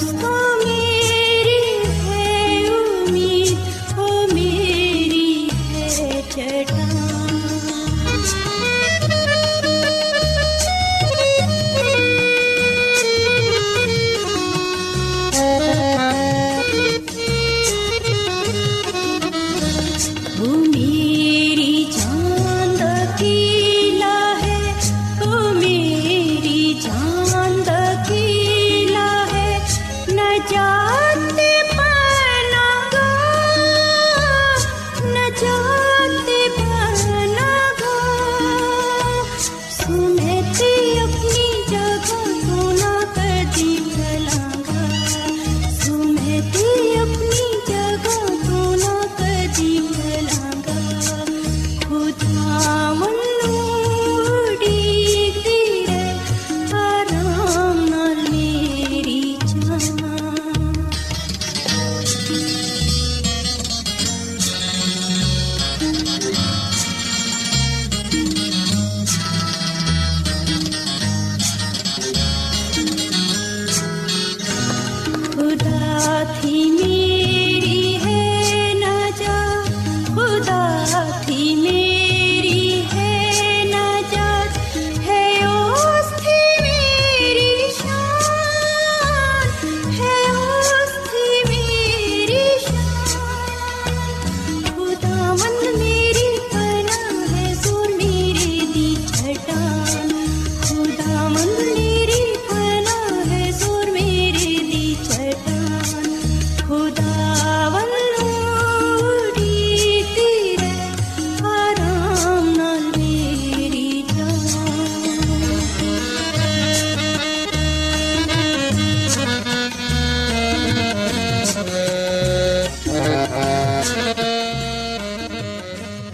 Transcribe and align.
दोस्तों 0.00 0.49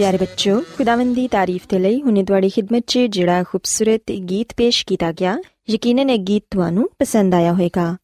ਪਿਆਰੇ 0.06 0.18
ਬੱਚੋ 0.18 0.62
ਖੁਦਾਵੰਦ 0.76 1.14
ਦੀ 1.14 1.28
ਤਾਰੀਫ 1.28 1.66
ਤੇ 1.66 1.78
ਲਈ 1.78 2.02
ਹੁਣੇ 2.02 2.24
ਤੁਹਾਡੀ 2.24 2.48
ਖidmat 2.48 2.82
'ਚ 2.86 2.98
ਜਿਹੜਾ 2.98 3.42
ਖੂਬਸੂਰਤ 3.42 4.12
ਗੀਤ 4.12 4.54
ਪੇਸ਼ 4.56 4.86
ਕੀਤਾ 4.86 5.12
ਗਿਆ, 5.12 5.38
ਯਕੀਨਨ 5.70 6.10
ਇਹ 6.10 6.18
ਗੀਤ 6.18 6.44
ਤੁਹਾਨੂੰ 6.50 6.90
ਪਸੰਦ 6.98 7.34
ਆਇਆ 7.34 7.52
ਹੋਵੇਗਾ। 7.52 7.96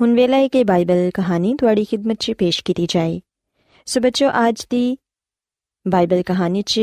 ਹੁਣ 0.00 0.14
ਵੇਲਾ 0.14 0.36
ਹੈ 0.36 0.48
ਕਿ 0.48 0.64
ਬਾਈਬਲ 0.64 1.10
ਕਹਾਣੀ 1.14 1.54
ਤੁਹਾਡੀ 1.54 1.84
ਖidmat 1.84 2.16
'ਚ 2.20 2.32
ਪੇਸ਼ 2.32 2.64
ਕੀਤੀ 2.64 2.86
ਜਾਏ। 2.88 3.20
ਸੋ 3.86 4.00
ਬੱਚੋ 4.00 4.30
ਅੱਜ 4.48 4.64
ਦੀ 4.70 4.98
ਬਾਈਬਲ 5.88 6.22
ਕਹਾਣੀ 6.22 6.62
'ਚ 6.62 6.80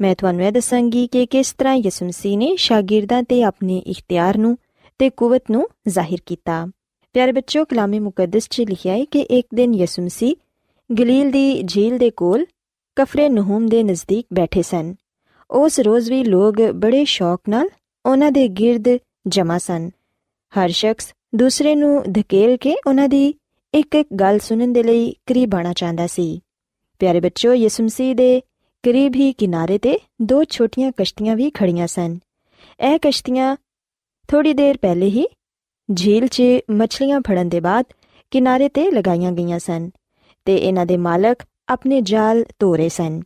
ਮੈਂ 0.00 0.14
ਤੁਹਾਨੂੰ 0.14 0.44
ਇਹ 0.44 0.52
ਦੱਸਾਂਗੀ 0.52 1.06
ਕਿ 1.06 1.26
ਕਿਸ 1.26 1.52
ਤਰ੍ਹਾਂ 1.52 1.74
ਯਿਸੂ 1.74 2.06
ਮਸੀਹ 2.06 2.38
ਨੇ 2.38 2.56
ਸ਼ਾਗਿਰਦਾਂ 2.56 3.22
ਤੇ 3.22 3.42
ਆਪਣੇ 3.42 3.78
ਇਖਤਿਆਰ 3.78 4.38
ਨੂੰ 4.38 4.58
ਤੇ 4.98 5.10
ਕੂਵਤ 5.10 5.42
ਨੂੰ 5.50 5.68
ਜ਼ਾਹਿਰ 5.88 6.18
ਕੀਤਾ। 6.26 6.66
ਪਿਆਰੇ 7.12 7.32
ਬੱਚੋ 7.32 7.64
ਕਲਾਮੇ 7.64 7.98
ਮੁਕੱਦਸ 7.98 8.48
'ਚ 8.48 8.60
ਲਿਖਿਆ 8.60 8.92
ਹੈ 8.92 9.04
ਕਿ 9.04 9.20
ਇੱਕ 9.20 9.46
ਦਿਨ 9.54 9.74
ਯਿਸੂ 9.74 10.02
ਮਸੀਹ 10.02 10.34
ਗਲੀਲ 10.98 11.30
ਦੀ 11.30 11.62
ਝੀਲ 11.62 11.98
ਦੇ 11.98 12.10
ਕੋਲ 12.10 12.46
ਕਫਰੇ 12.96 13.28
ਨਹੂਮ 13.28 13.68
ਦੇ 13.68 13.82
ਨਜ਼ਦੀਕ 13.82 14.26
ਬੈਠੇ 14.32 14.62
ਸਨ। 14.62 14.94
ਉਸ 15.50 15.80
ਰੋਜ਼ 15.80 16.10
ਵੀ 16.10 16.24
ਲੋਕ 16.24 16.60
ਬੜੇ 16.74 17.04
ਸ਼ੌਕ 17.04 17.40
ਨਾਲ 17.48 17.68
ਉਹਨਾਂ 18.06 18.32
ਦੇ 18.32 18.48
ਗਿਰਦ 18.48 18.98
ਜਮਾ 19.26 19.58
ਸਨ। 19.58 19.90
ਹਰ 20.52 20.68
ਸ਼ਖਸ 20.68 21.14
ਦੂਸਰੇ 21.34 21.74
ਨੂੰ 21.74 22.02
ਧਕੇਲ 22.12 22.56
ਕੇ 22.56 22.76
ਉਹਨਾਂ 22.86 23.08
ਦੀ 23.08 23.34
ਇੱਕ 23.74 23.94
ਇੱਕ 23.94 24.08
ਗੱਲ 24.14 24.38
ਸੁਣਨ 24.38 24.72
ਦੇ 24.72 24.82
ਲਈ 24.82 25.12
ਕਰੀਬ 25.26 25.54
ਆਣਾ 25.54 25.72
ਚਾਹੁੰਦਾ 25.72 26.06
ਸੀ। 26.06 26.40
ਪਿਆਰੇ 26.98 27.20
ਬੱਚੋ 27.20 27.54
ਯਿਸੂ 27.54 27.84
ਮਸੀਹ 27.84 28.14
ਦੇ 28.14 28.40
ਕਰੀਬ 28.82 29.14
ਹੀ 29.14 29.32
ਕਿਨਾਰੇ 29.32 29.78
ਤੇ 29.78 29.98
ਦੋ 30.22 30.44
ਛੋਟੀਆਂ 30.44 30.92
ਕਸ਼ਤੀਆਂ 30.96 31.36
ਵੀ 31.36 31.50
ਖੜੀਆਂ 31.50 31.86
ਸਨ। 31.86 32.18
ਇਹ 32.80 32.98
ਕਸ਼ਤੀਆਂ 33.02 33.56
ਥੋੜੀ 34.28 34.52
ਦੇਰ 34.52 34.76
ਪਹਿਲੇ 34.76 35.06
ਹੀ 35.06 35.26
ਝੀਲ 35.94 36.26
'ਚ 36.26 36.42
ਮੱਛਲੀਆਂ 36.70 37.20
ਫੜਨ 37.20 37.48
ਦੇ 37.48 37.60
ਬਾਅਦ 37.60 37.84
ਕਿਨਾਰੇ 38.30 38.68
ਤੇ 38.68 38.90
ਲਗਾਈਆਂ 38.90 39.32
ਗਈਆਂ 39.32 39.58
ਸਨ 39.58 39.90
ਤੇ 40.44 40.56
ਇਹਨਾਂ 40.56 40.86
ਦੇ 40.86 40.96
ਮਾਲਕ 40.96 41.38
ਆਪਣੇ 41.72 42.00
ਜਾਲ 42.00 42.44
ਤੋਰੇ 42.58 42.88
ਸਨ। 42.88 43.20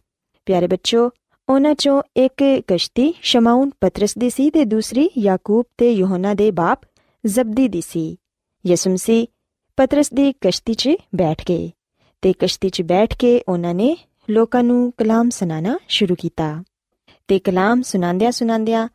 ਪਿਆਰੇ 0.47 0.67
ਬੱਚੋ 0.67 1.11
ਉਹਨਾਂ 1.49 1.75
ਚੋਂ 1.75 2.03
ਇੱਕ 2.17 2.43
ਕਸ਼ਤੀ 2.67 3.15
ਸ਼ਮਾਉਨ 3.23 3.71
ਪਤਰਸ 3.81 4.19
ਦੀ 4.19 4.31
ਸੀ 4.31 4.51
ਤੇ 4.51 4.65
ਦੂਸਰੀ 4.65 5.09
ਯਾਕੂਬ 5.19 5.65
ਤੇ 5.79 5.91
ਯੋਹਨਾ 5.93 6.35
ਦੇ 6.35 6.51
ਬਾਪ 6.51 6.81
ਜ਼ਬਦੀ 7.25 7.69
ਦੀ 7.69 7.81
ਸੀ। 7.81 8.17
ਯਿਸੂ 8.65 8.91
ਮਸੀਹ 8.91 9.27
ਪਤਰਸ 9.77 10.13
ਦੀ 10.13 10.33
ਕਸ਼ਤੀ 10.41 10.75
'ਚ 10.75 10.89
ਬੈਠ 11.15 11.43
ਗਏ 11.49 11.71
ਤੇ 12.23 12.33
ਕਸ਼ਤੀ 12.33 12.69
'ਚ 12.69 12.83
ਬੈਠ 12.83 13.17
ਕੇ 13.17 13.43
ਉਹਨਾਂ 13.49 13.75
ਨੇ 13.75 13.97
ਲੋਕਾਂ 14.31 14.63
ਨੂੰ 14.63 14.93
ਕਲਾਮ 14.99 15.31
ਸੁਣਾਣਾ 15.31 15.79
ਸ਼ੁਰੂ 15.89 16.15
ਕੀਤਾ 16.15 16.65
ਤੇ 17.29 17.39
ਕਲਾਮ 17.39 17.83
ਸੁਣਾਉਂਦਿਆਂ 17.83 18.33
ਸੁਣਾਉਂਦਿਆਂ 18.33 18.89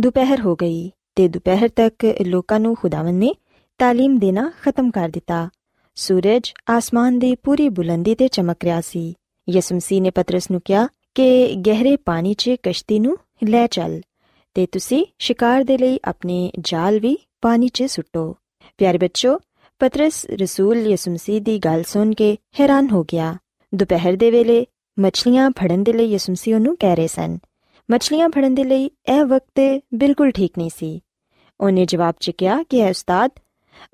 ਦੁਪਹਿਰ 0.00 0.40
ਹੋ 0.40 0.54
ਗਈ 0.54 0.90
ਤੇ 1.16 1.28
ਦੁਪਹਿਰ 1.28 1.68
ਤੱਕ 1.68 2.04
ਲੋਕਾਂ 2.26 2.60
ਨੂੰ 2.60 2.74
ਖੁਦਾਵੰਦ 2.76 3.18
ਨੇ 3.18 3.34
ਤਾਲੀਮ 3.78 4.18
ਦੇਣਾ 4.18 4.52
ਖਤਮ 4.62 4.90
ਕਰ 4.90 5.08
ਦਿੱਤਾ। 5.08 5.48
ਸੂਰਜ 5.96 6.52
ਆਸਮਾਨ 6.70 7.18
ਦੀ 7.18 7.34
ਪੂਰੀ 7.34 7.68
ਬੁਲੰਦੀ 7.68 8.14
ਤੇ 8.14 8.28
ਚਮਕ 8.28 8.56
ਰਿਹਾ 8.64 8.80
ਸੀ। 8.80 9.14
ਯਿਸੂ 9.50 9.74
ਮਸੀਹ 9.74 10.02
ਨੇ 10.02 10.10
ਪਤਰਸ 10.10 10.50
ਨੂੰ 10.50 10.60
ਕਿਹਾ 10.64 10.88
ਕਿ 11.14 11.54
ਗਹਿਰੇ 11.54 11.96
ਪਾਣੀ 11.96 12.34
'ਚ 12.34 12.50
ਕਸ਼ਤੀ 12.62 12.98
ਨੂੰ 12.98 13.18
ਲੈ 13.48 13.66
ਚੱਲ 13.66 14.00
ਤੇ 14.54 14.66
ਤੁਸੀਂ 14.66 15.06
ਸ਼ਿਕਾਰ 15.18 15.64
ਦੇ 15.64 15.78
ਲਈ 15.78 15.98
ਆਪਣੇ 16.04 16.50
ਜਾਲ 16.58 17.00
ਵੀ 17.00 17.18
ਪਾਣੀ 17.40 17.68
'ਚ 17.68 17.82
ਸੁੱਟੋ। 17.82 18.36
ਪਿਆਰੇ 18.78 18.98
ਬੱਚੋ, 18.98 19.38
ਪਤਰਸ 19.78 20.26
ਰਸੂਲ 20.26 20.76
ਯਿਸੂ 20.76 21.10
ਮਸੀਹ 21.10 21.42
ਦੀ 21.42 21.58
ਗੱਲ 21.58 21.82
ਸੁਣ 21.82 22.12
ਕੇ 22.12 22.36
ਹੈਰਾਨ 22.60 22.88
ਹੋ 22.90 23.04
ਗਿਆ। 23.04 23.36
ਦੁਪਹਿਰ 23.74 24.16
ਦੇ 24.16 24.30
ਵੇਲੇ 24.30 24.66
ਮੱਛਲੀਆਂ 24.98 25.50
ਫੜਨ 25.50 25.82
ਦੇ 25.82 25.92
ਲਈ 25.92 26.04
ਯਿਸੂ 26.04 26.32
ਮਸੀਹ 26.32 26.58
ਨੂੰ 26.58 26.76
ਕਹਿ 26.76 26.96
ਰਹੇ 26.96 27.06
ਸਨ। 27.06 27.38
ਮੱਛਲੀਆਂ 27.90 28.28
ਫੜਨ 28.28 28.54
ਦੇ 28.54 28.64
ਲਈ 28.64 28.84
ਇਹ 28.84 29.24
ਵਕਤ 29.24 29.82
ਬਿਲਕੁਲ 29.94 30.30
ਠੀਕ 30.30 30.52
ਨਹੀਂ 30.58 30.70
ਸੀ। 30.78 31.00
ਉਹਨੇ 31.60 31.86
ਜਵਾਬ 31.86 32.14
ਚ 32.20 32.30
ਕਿਹਾ 32.30 32.62
ਕਿ 32.62 32.76
ਇਹ 32.76 32.90
ਉਸਤਾਦ 32.90 33.30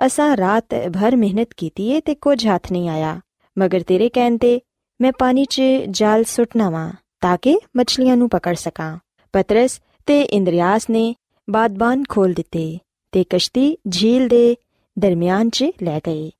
ਅਸਾਂ 0.06 0.36
ਰਾਤ 0.36 0.74
ਭਰ 0.94 1.16
ਮਿਹਨਤ 1.16 1.54
ਕੀਤੀ 1.56 1.88
ਏ 1.90 2.00
ਤੇ 2.00 2.14
ਕੁਝ 2.14 2.46
ਹੱਥ 2.46 2.72
ਨਹੀਂ 2.72 2.88
ਆਇਆ 2.88 3.20
ਮਗਰ 3.56 3.82
ਤੇਰੇ 3.82 4.08
ਕਹਿਣ 4.08 4.36
ਤੇ 4.36 4.60
ਮੈਂ 5.00 5.12
ਪਾਣੀ 5.18 5.44
'ਚ 5.44 5.62
ਜਾਲ 5.90 6.24
ਸੁੱਟਣਾ 6.24 6.70
ਵਾਂ 6.70 6.90
ਤਾਂ 7.20 7.36
ਕਿ 7.42 7.58
ਮੱਛਲੀਆਂ 7.76 8.16
ਨੂੰ 8.16 8.28
ਪਕੜ 8.28 8.54
ਸਕਾਂ 8.56 8.96
ਪਤਰਸ 9.34 9.80
ਤੇ 10.08 10.20
ਇੰਦਰੀਆਸ 10.22 10.88
ਨੇ 10.90 11.14
ਬਾਦਬਾਨ 11.48 12.02
ਖੋਲ 12.08 12.32
ਦਿੱਤੇ 12.32 12.78
ਤੇ 13.12 13.24
ਕਸ਼ਤੀ 13.30 13.76
ਝੀਲ 13.90 14.28
ਦੇ 14.28 14.56
ਦਰਮਿਆਨ 14.96 15.50
'ਚ 15.50 15.70
ਲੈ 15.82 16.00
ਗਏ 16.06 16.30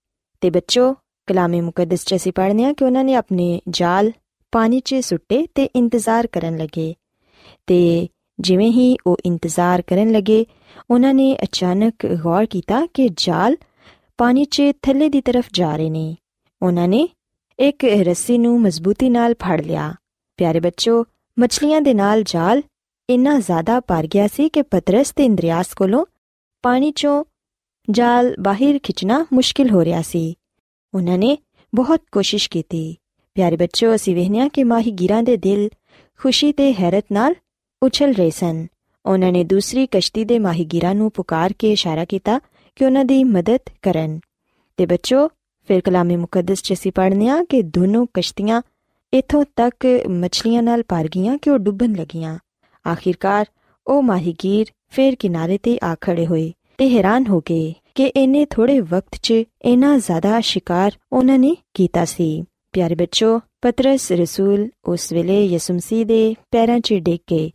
ਤੇ 0.43 0.51
ਬੱਚੋ 0.51 0.93
ਕਲਾਮੇ 1.29 1.61
ਮੁਕੱਦਸ 1.61 2.05
'ਚ 2.05 2.15
ਅਸੀਂ 2.15 2.33
ਪੜ੍ਹਨੇ 2.33 2.65
ਆ 2.65 2.73
ਕਿ 2.73 2.85
ਉਹਨਾਂ 2.85 3.05
ਨੇ 3.05 3.15
ਆਪਣੇ 3.15 3.61
ਜਾਲ 3.71 4.13
ਪਾਣੀ 4.53 4.81
'ਚ 4.81 4.95
ਸੁੱਟੇ 5.03 5.47
ਤੇ 5.55 5.69
ਇੰਤਜ਼ਾਰ 5.77 6.27
ਕਰਨ 6.27 6.57
ਲੱਗੇ 6.57 6.95
ਤੇ 7.67 8.09
ਜਿਵੇਂ 8.41 8.73
ਹੀ 8.73 8.97
ਉਹ 9.07 9.17
ਇੰਤਜ਼ਾਰ 9.27 9.83
ਕਰਨ 9.83 10.13
ਲੱਗੇ, 10.13 10.47
ਉਹਨਾਂ 10.91 11.15
ਨੇ 11.15 11.37
ਅਚਾਨਕ 11.43 12.07
ਗੌਰ 12.07 12.47
ਕੀਤਾ 12.47 12.87
ਕਿ 12.95 13.09
ਜਾਲ 13.17 13.57
ਪਾਣੀ 14.19 14.45
'ਚ 14.45 14.63
ਥੱਲੇ 14.83 15.09
ਦੀ 15.09 15.21
ਤਰਫ 15.21 15.45
ਜਾ 15.53 15.77
ਰਹੇ 15.77 15.91
ਨੇ। 15.91 16.17
ਉਹਨਾਂ 16.63 16.89
ਨੇ 16.89 17.09
ਇੱਕ 17.59 17.85
ਰੱਸੀ 17.85 18.39
ਨੂੰ 18.39 18.61
ਮਜ਼ਬੂਤੀ 18.61 19.11
ਨਾਲ 19.11 19.35
ਫੜ 19.35 19.61
ਲਿਆ। 19.61 19.95
ਪਿਆਰੇ 20.37 20.61
ਬੱਚੋ, 20.61 21.05
ਮੱਛਲੀਆਂ 21.39 21.81
ਦੇ 21.81 21.95
ਨਾਲ 21.95 22.23
ਜਾਲ 22.23 22.63
ਇੰਨਾ 23.11 23.39
ਜ਼ਿਆਦਾ 23.39 23.81
ਭਰ 23.81 24.07
ਗਿਆ 24.07 24.29
ਸੀ 24.29 24.49
ਕਿ 24.49 24.63
ਪਤਰਸ 24.63 25.13
ਤੇ 25.17 25.25
ਇੰਦਰੀਆਸ 25.25 25.67
ਕੋਲੋਂ 25.75 26.07
ਪਾਣੀ 26.63 26.89
'ਚੋਂ 26.89 27.25
ਜਾਲ 27.91 28.35
ਬਾਹਰ 28.41 28.79
ਖਿੱਚਣਾ 28.83 29.27
ਮੁਸ਼ਕਿਲ 29.33 29.71
ਹੋ 29.71 29.85
ਰਿਹਾ 29.85 30.03
ਸੀ। 30.03 30.35
ਉਹਨਾਂ 30.95 31.19
ਨੇ 31.19 31.39
ਬਹੁਤ 31.75 32.01
ਕੋਸ਼ਿਸ਼ 32.13 32.51
ਕੀਤੀ। 32.51 32.97
ਪਿਆਰੇ 33.35 33.57
ਬੱਚੋ, 33.57 33.95
ਅਸੀਂ 33.95 34.17
ਵਹਿਨੀਆਂ 34.17 34.49
ਕਿ 34.49 34.65
ਮਾਹੀਗੀਰਾਂ 34.65 35.23
ਦੇ 35.23 35.37
ਦਿਲ 35.37 35.69
ਖੁਸ਼ੀ 36.23 36.53
ਤੇ 36.53 36.73
ਹੈਰਤ 36.73 37.05
ਨਾਲ 37.13 37.35
ਉਛਲ 37.83 38.13
ਰਹੇ 38.13 38.31
ਸਨ। 38.31 38.67
ਉਹਨਾਂ 39.07 39.33
ਨੇ 39.33 39.45
ਦੂਸਰੀ 39.45 39.87
ਕਸ਼ਤੀ 39.87 40.25
ਦੇ 40.25 40.39
ਮਾਹੀਗੀਰਾਂ 40.39 40.95
ਨੂੰ 40.95 41.11
ਪੁਕਾਰ 41.11 41.55
ਕੇ 41.59 41.73
ਇਸ਼ਾਰਾ 41.73 42.05
ਕੀਤਾ 42.05 42.39
ਕਿ 42.77 42.85
ਉਹਨਾਂ 42.85 43.05
ਦੀ 43.05 43.25
ਮਦਦ 43.25 43.61
ਕਰਨ। 43.83 44.21
ਤੇ 44.77 44.87
ਬੱਚੋ, 44.87 45.29
ਫਿਰ 45.69 45.81
ਕਲਾਮੇ 45.81 46.17
ਮੁਕੱਦਸ 46.17 46.63
ਚ 46.63 46.73
ਅਸੀਂ 46.73 46.93
ਪੜ੍ਹਨੇ 46.93 47.29
ਆ 47.29 47.45
ਕਿ 47.49 47.63
ਦੋਨੋਂ 47.63 48.07
ਕਸ਼ਤੀਆਂ 48.15 48.63
ਇਥੋਂ 49.15 49.45
ਤੱਕ 49.57 50.03
ਮੱਛਲੀਆਂ 50.09 50.63
ਨਾਲ 50.63 50.83
ਭਰ 50.89 51.09
ਗਈਆਂ 51.15 51.39
ਕਿ 51.39 51.51
ਉਹ 51.51 51.59
ਡੁੱਬਣ 51.59 51.93
ਲੱਗੀਆਂ। 51.93 52.39
ਆਖਿਰਕਾਰ 52.93 53.47
ਉਹ 53.87 54.03
ਮਾਹੀਗੀਰ 54.03 54.67
ਫਿਰ 54.89 55.15
ਕਿਨਾਰੇ 55.15 55.59
ਤੇ 55.59 55.79
ਆ 55.83 55.97
ਖੜੇ 56.01 56.27
ਹੋਏ 56.27 56.53
ਤੇ 56.79 56.97
ਹੈਰਾਨ 56.97 57.27
ਹੋ 57.27 57.41
ਗਏ 57.41 57.75
ਕਿ 57.95 58.05
ਇੰਨੇ 58.05 58.45
ਥੋੜੇ 58.45 58.81
ਵਕਤ 58.81 59.19
'ਚ 59.23 59.35
ਇੰਨਾ 59.65 59.99
ਜ਼ਿਆਦਾ 59.99 60.41
ਸ਼ਿਕਾਰ 60.41 60.93
ਉਹਨਾਂ 61.13 61.39
ਨੇ 61.39 61.57
ਕੀਤਾ 61.75 62.05
ਸੀ। 62.05 62.45
ਪਿਆਰੇ 62.73 62.95
ਬੱਚੋ, 62.95 63.41
ਪਤਰਸ 63.63 64.13
ਰਸੂਲ 64.13 64.69
ਉਸ 64.85 65.13
ਵੇਲੇ 65.13 65.47
ਯਿਸੂ 65.47 65.75
ਮਸੀਹ 65.75 66.07
ਦੇ 66.07 66.35
ਪੈਰਾਂ 66.51 66.81
'ਚ 66.81 66.95
ਡਿੱਗ 66.95 67.19
ਕੇ 67.27 67.51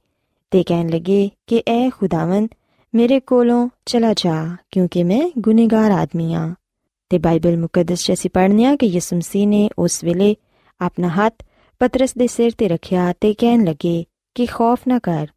ਤੇ 0.52 0.64
ਕਹਿਣ 0.64 0.90
ਲੱਗੇ 0.90 1.30
ਕਿ 1.48 1.62
ਐ 1.68 1.90
ਖੁਦਾਵੰਦ 1.90 2.50
ਮੇਰੇ 2.94 3.20
ਕੋਲੋਂ 3.20 3.68
ਚਲਾ 3.86 4.14
ਜਾ 4.14 4.36
ਕਿਉਂਕਿ 4.72 5.04
ਮੈਂ 5.04 5.22
ਗੁਨੇਗਾਰ 5.40 5.92
ਆਦਮੀ 5.92 6.34
ਆ 6.34 6.54
ਤੇ 7.12 7.18
ਬਾਈਬਲ 7.18 7.58
ਮੁਕੱਦਸ 7.58 8.04
'ਚ 8.04 8.14
ਅਸੀਂ 8.14 8.30
ਪੜ੍ਹਨੇ 8.34 8.66
ਆ 8.66 8.76
ਕਿ 8.76 8.86
ਯਿਸੂ 8.86 9.16
ਮਸੀਹ 9.16 9.48
ਨੇ 9.48 9.70
ਉਸ 9.80 10.04
ਵੇਲੇ 10.04 10.36
ਆਪਣਾ 10.82 11.08
ਹੱਥ 11.08 11.44
ਪਤਰਸ 11.82 12.14
ਦੇ 12.18 12.28
ਸਿਰ 12.28 12.52
ਤੇ 12.58 12.68
ਰੱਖਿਆ 12.68 13.14
ਤੇ 13.22 13.34
ਕਹਿਣ 13.34 13.64
ਲੱਗੇ 13.66 14.04
ਕਿ 14.36 14.46
ਖੌਫ 14.46 14.88
ਨਾ 14.88 15.00
ਕਰ 15.00 15.28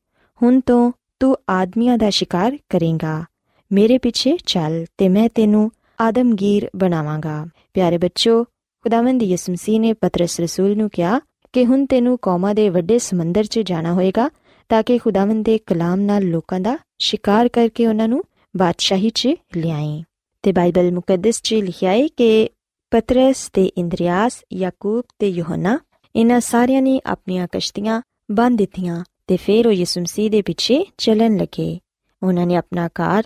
ਹੁਣ 0.40 0.60
ਤੋਂ 0.60 0.92
ਤੂੰ 1.20 1.36
ਆਦਮੀਆਂ 1.50 1.98
ਦਾ 1.98 2.10
ਸ਼ਿਕਾਰ 2.10 2.56
ਕਰੇਂਗਾ 2.68 3.22
ਮੇਰੇ 3.70 3.98
ਪਿੱਛੇ 3.98 4.36
ਚੱਲ 4.46 4.84
ਤੇ 4.98 5.08
ਮੈਂ 5.08 5.28
ਤੈਨੂੰ 5.34 5.70
ਆਦਮਗੀਰ 6.00 6.68
ਬਣਾਵਾਂਗਾ 6.76 7.44
ਪਿਆਰੇ 7.74 7.98
ਬੱਚੋ 7.98 8.42
ਖੁਦਾਵੰਦ 8.84 9.22
ਯਿਸੂ 9.22 9.52
ਮਸੀਹ 9.52 9.80
ਨੇ 9.80 9.92
ਪਤਰਸ 9.92 10.40
ਰਸੂਲ 10.40 10.76
ਨੂੰ 10.76 10.88
ਕਿਹਾ 10.90 11.20
ਕਿ 11.52 11.64
ਹੁਣ 11.64 11.84
ਤੈਨੂੰ 11.86 12.18
ਕੌਮਾਂ 12.22 12.54
ਦੇ 12.54 12.68
ਵੱਡੇ 12.68 12.98
ਸਮੁੰਦਰ 12.98 13.44
'ਚ 13.44 13.58
ਜਾਣਾ 13.58 13.92
ਹੋਏਗਾ 13.92 14.28
ਤਾਂ 14.70 14.82
ਕਿ 14.82 14.98
ਖੁਦਾਵੰਦ 14.98 15.44
ਦੇ 15.44 15.58
ਕਲਾਮ 15.58 16.00
ਨਾਲ 16.00 16.24
ਲੋਕਾਂ 16.24 16.60
ਦਾ 16.60 16.78
ਸ਼ਿਕਾਰ 16.98 17.48
ਕਰਕੇ 17.48 17.86
ਉਹਨਾਂ 17.86 18.08
ਨੂੰ 18.08 18.22
ਬਾਦਸ਼ਾਹੀ 18.56 19.10
'ਚ 19.10 19.28
ਲਿਆਏ 19.56 20.02
ਤੇ 20.42 20.52
ਬਾਈਬਲ 20.52 20.92
ਮੁਕੱਦਸ 20.92 21.40
'ਚ 21.42 21.54
ਲਿਖਿਆ 21.54 21.90
ਹੈ 21.90 22.06
ਕਿ 22.06 22.48
ਪਤਰਸ 22.90 23.50
ਤੇ 23.52 23.64
ਇੰਦਰੀਆਸ, 23.64 24.44
ਯਾਕੂਬ 24.52 25.04
ਤੇ 25.18 25.28
ਯੋਹਨਾ 25.28 25.78
ਇਹਨਾਂ 26.16 26.40
ਸਾਰਿਆਂ 26.40 26.82
ਨੇ 26.82 27.00
ਆਪਣੀਆਂ 27.06 27.48
ਕਸ਼ਤੀਆਂ 27.52 28.02
ਬੰਦ 28.30 28.58
ਦਿੱਤੀਆਂ 28.58 29.04
ਤੇ 29.26 29.36
ਫਿਰ 29.36 29.66
ਉਹ 29.66 29.72
ਯਿਸੂ 29.72 30.00
ਮਸੀਹ 30.00 30.30
ਦੇ 30.30 30.42
ਪਿੱਛੇ 30.42 30.84
ਚੱਲਣ 30.98 31.36
ਲੱਗੇ। 31.36 31.78
ਉਹਨਾਂ 32.22 32.46
ਨੇ 32.46 32.56
ਆਪਣਾ 32.56 32.88
ਘਰ 32.88 33.22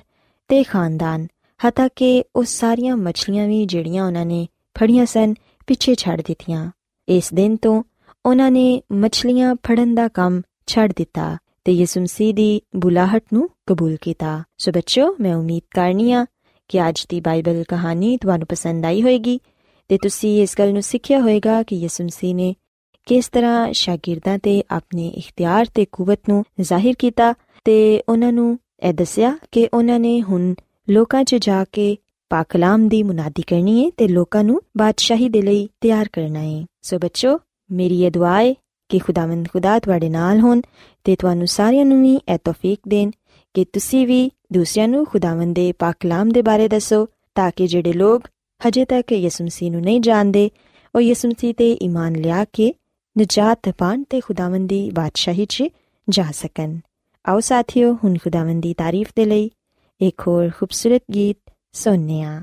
ਤੇ 0.49 0.62
ਖਾਨਦਾਨ 0.62 1.26
ਹਤਾ 1.61 1.88
ਕਿ 1.96 2.25
ਉਹ 2.37 2.44
ਸਾਰੀਆਂ 2.44 2.96
ਮੱਛਲੀਆਂ 2.96 3.49
ਵੀ 3.49 3.64
ਜਿਹੜੀਆਂ 3.67 4.06
ਉਹਨਾਂ 4.06 4.26
ਨੇ 4.26 4.46
ਫੜੀਆਂ 4.79 5.06
ਸਨ, 5.06 5.35
ਪਿੱਛੇ 5.67 5.94
ਛੱਡ 5.94 6.23
ਦਿੱਤੀਆਂ। 6.26 6.70
ਇਸ 7.08 7.32
ਦਿਨ 7.35 7.56
ਤੋਂ 7.56 7.82
ਉਹਨਾਂ 8.26 8.50
ਨੇ 8.50 8.82
ਮੱਛਲੀਆਂ 8.93 9.55
ਫੜਨ 9.55 9.94
ਦਾ 9.94 10.08
ਕੰਮ 10.08 10.43
ਛੱਡ 10.67 10.93
ਦਿੱਤਾ 10.97 11.37
ਤੇ 11.65 11.73
ਯਿਸੂ 11.73 12.01
ਮਸੀਹ 12.01 12.35
ਦੀ 12.35 12.61
ਬੁਲਾਹਟ 12.77 13.23
ਨੂੰ 13.33 13.49
ਕਬੂਲ 13.67 13.97
ਕੀਤਾ। 14.01 14.43
ਸੋ 14.59 14.73
ਬੱਚਿਓ, 14.73 15.15
ਮੈਂ 15.21 15.35
ਉਮੀਦ 15.35 15.63
ਕਰਨੀਆ 15.75 16.27
ਕਿ 16.69 16.89
ਅੱਜ 16.89 17.07
ਦੀ 17.09 17.21
ਬਾਈਬਲ 17.21 17.65
ਕਹਾਣੀ 17.69 18.17
ਤੁਹਾਨੂੰ 18.17 18.47
ਪਸੰਦ 18.47 18.85
ਆਈ 18.87 19.03
ਹੋਵੇਗੀ 19.03 19.41
ਤੇ 19.89 19.99
ਤੁਸੀਂ 19.99 20.43
ਇਸ 20.43 20.55
ਗੱਲ 20.59 20.73
ਨੂੰ 20.73 20.83
ਸਿੱਖਿਆ 20.83 21.21
ਹੋਵੇਗਾ 21.21 21.63
ਕਿ 21.63 21.77
ਯਿਸੂ 21.77 22.05
ਮਸੀਹ 22.05 22.35
ਨੇ 22.35 22.55
ਕਿਸ 23.07 23.29
ਤਰ੍ਹਾਂ 23.29 23.73
ਸ਼ਾਗਿਰਦਾਂ 23.73 24.39
ਤੇ 24.39 24.63
ਆਪਣੇ 24.71 25.09
ਇਖਤਿਆਰ 25.09 25.67
ਤੇ 25.75 25.87
ਕੂਵਤ 25.93 26.21
ਨੂੰ 26.29 26.45
ਜ਼ਾਹਿਰ 26.61 26.95
ਕੀਤਾ 26.99 27.35
ਤੇ 27.65 28.03
ਉਹਨਾਂ 28.09 28.33
ਨੂੰ 28.33 28.59
ਇਹ 28.83 28.95
ਦੱਸਿਆ 28.95 29.39
ਕਿ 29.53 29.69
ਉਹਨਾਂ 29.75 30.01
ਨੇ 30.01 30.21
ਹੁਣ 30.23 30.55
ਲੋਕਾਂ 30.91 31.25
'ਚ 31.25 31.35
ਜਾ 31.35 31.65
ਕੇ 31.73 31.97
ਪਾਕਲਾਮ 32.31 32.89
ਦੀ 32.89 33.03
ਮੁਨਾਦੀ 33.03 33.43
ਕਰਨੀ 33.43 33.85
ਹੈ 33.85 33.91
ਤੇ 33.97 34.09
ਲੋਕਾਂ 34.09 34.44
ਨੂੰ 34.44 34.61
ਬਾਦਸ਼ਾਹੀ 34.77 35.29
ਦੇ 35.29 35.43
ਲਈ 35.43 35.69
ਤਿਆਰ 35.81 36.09
ਕਰਨਾ 36.13 36.39
ਹੈ 36.39 36.65
ਸੋ 36.83 36.99
ਬੱਚੋ 36.99 37.39
ਮੇਰੀ 37.71 38.03
ਇਹ 38.05 38.11
ਦੁਆ 38.11 38.43
ਹੈ 38.43 38.55
ਕਿ 38.88 38.98
ਖੁਦਾਵੰਦ 38.98 39.48
ਖੁਦਾ 39.53 39.79
ਤੁਹਾਡੇ 39.79 40.08
ਨਾਲ 40.08 40.41
ਹੋਣ 40.41 40.60
ਤੇ 41.05 41.17
ਤੁਹਾਨੂੰ 41.17 41.46
ਸਾਰਿਆਂ 41.46 41.84
ਨੂੰ 41.84 42.03
ਵੀ 42.03 42.14
ਇਹ 42.14 42.38
ਤੌਫੀਕ 42.44 42.81
ਦੇਣ। 42.88 43.10
ਕਿ 43.55 43.64
ਤੁਸੀਂ 43.64 44.06
ਵੀ 44.06 44.31
ਦੂਸਰਿਆਂ 44.53 44.88
ਨੂੰ 44.88 45.06
ਖੁਦਾਵੰਦ 45.06 45.55
ਦੇ 45.55 45.72
ਪਾਕਲਾਮ 45.72 46.29
ਦੇ 46.29 46.43
ਬਾਰੇ 46.43 46.69
ਦੱਸੋ 46.69 47.06
ਤਾਂ 47.34 47.50
ਕਿ 47.56 47.67
ਜਿਹੜੇ 47.67 47.93
ਲੋਕ 47.93 48.22
ਹਜੇ 48.69 48.84
ਤੱਕ 48.84 49.12
ਯਿਸੂ 49.12 49.44
ਮਸੀਹ 49.44 49.70
ਨੂੰ 49.72 49.81
ਨਹੀਂ 49.81 50.00
ਜਾਣਦੇ, 50.00 50.50
ਉਹ 50.94 51.00
ਯਿਸੂ 51.00 51.29
ਮਸੀਹ 51.29 51.55
ਤੇ 51.55 51.72
ਈਮਾਨ 51.82 52.17
ਲਿਆ 52.17 52.44
ਕੇ 52.44 52.74
ਨਜਾਤ 53.19 53.69
ਪਾਣ 53.79 54.03
ਤੇ 54.10 54.20
ਖੁਦਾਵੰਦ 54.20 54.69
ਦੀ 54.69 54.91
ਬਾਦਸ਼ਾਹੀ 54.91 55.46
'ਚ 55.46 55.64
ਜਾ 56.08 56.24
ਸਕਣ। 56.31 56.79
ਆਓ 57.29 57.41
ਸਾਥੀਓ, 57.41 57.98
ਹੁਣ 58.05 58.14
ਖੁਦਾਵੰਦ 58.14 58.62
ਦੀ 58.62 58.74
ਤਾਰੀਫ 58.74 59.08
ਦੇ 59.17 59.24
ਲਈ 59.24 59.50
ਇੱਕ 60.00 60.22
ਹੋਰ 60.26 60.50
ਖੂਬਸੂਰਤ 60.58 61.03
ਗੀਤ 61.14 61.53
ਸੁਣਨੇ 61.72 62.22
ਆ 62.22 62.43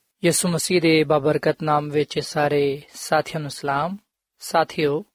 ਯਿਸੂ 0.23 0.49
ਮਸੀਹ 0.49 0.81
ਦੇ 0.81 1.03
ਬਾਬਰਕਤ 1.03 1.63
ਨਾਮ 1.63 1.89
ਵਿੱਚ 1.89 2.19
ਸਾਰੇ 2.19 2.81
ਸਾਥੀਆਂ 2.93 3.41
ਨੂੰ 3.41 3.51
ਸਲਾਮ। 3.51 3.97
ਸਾਥਿਓ, 4.39 5.05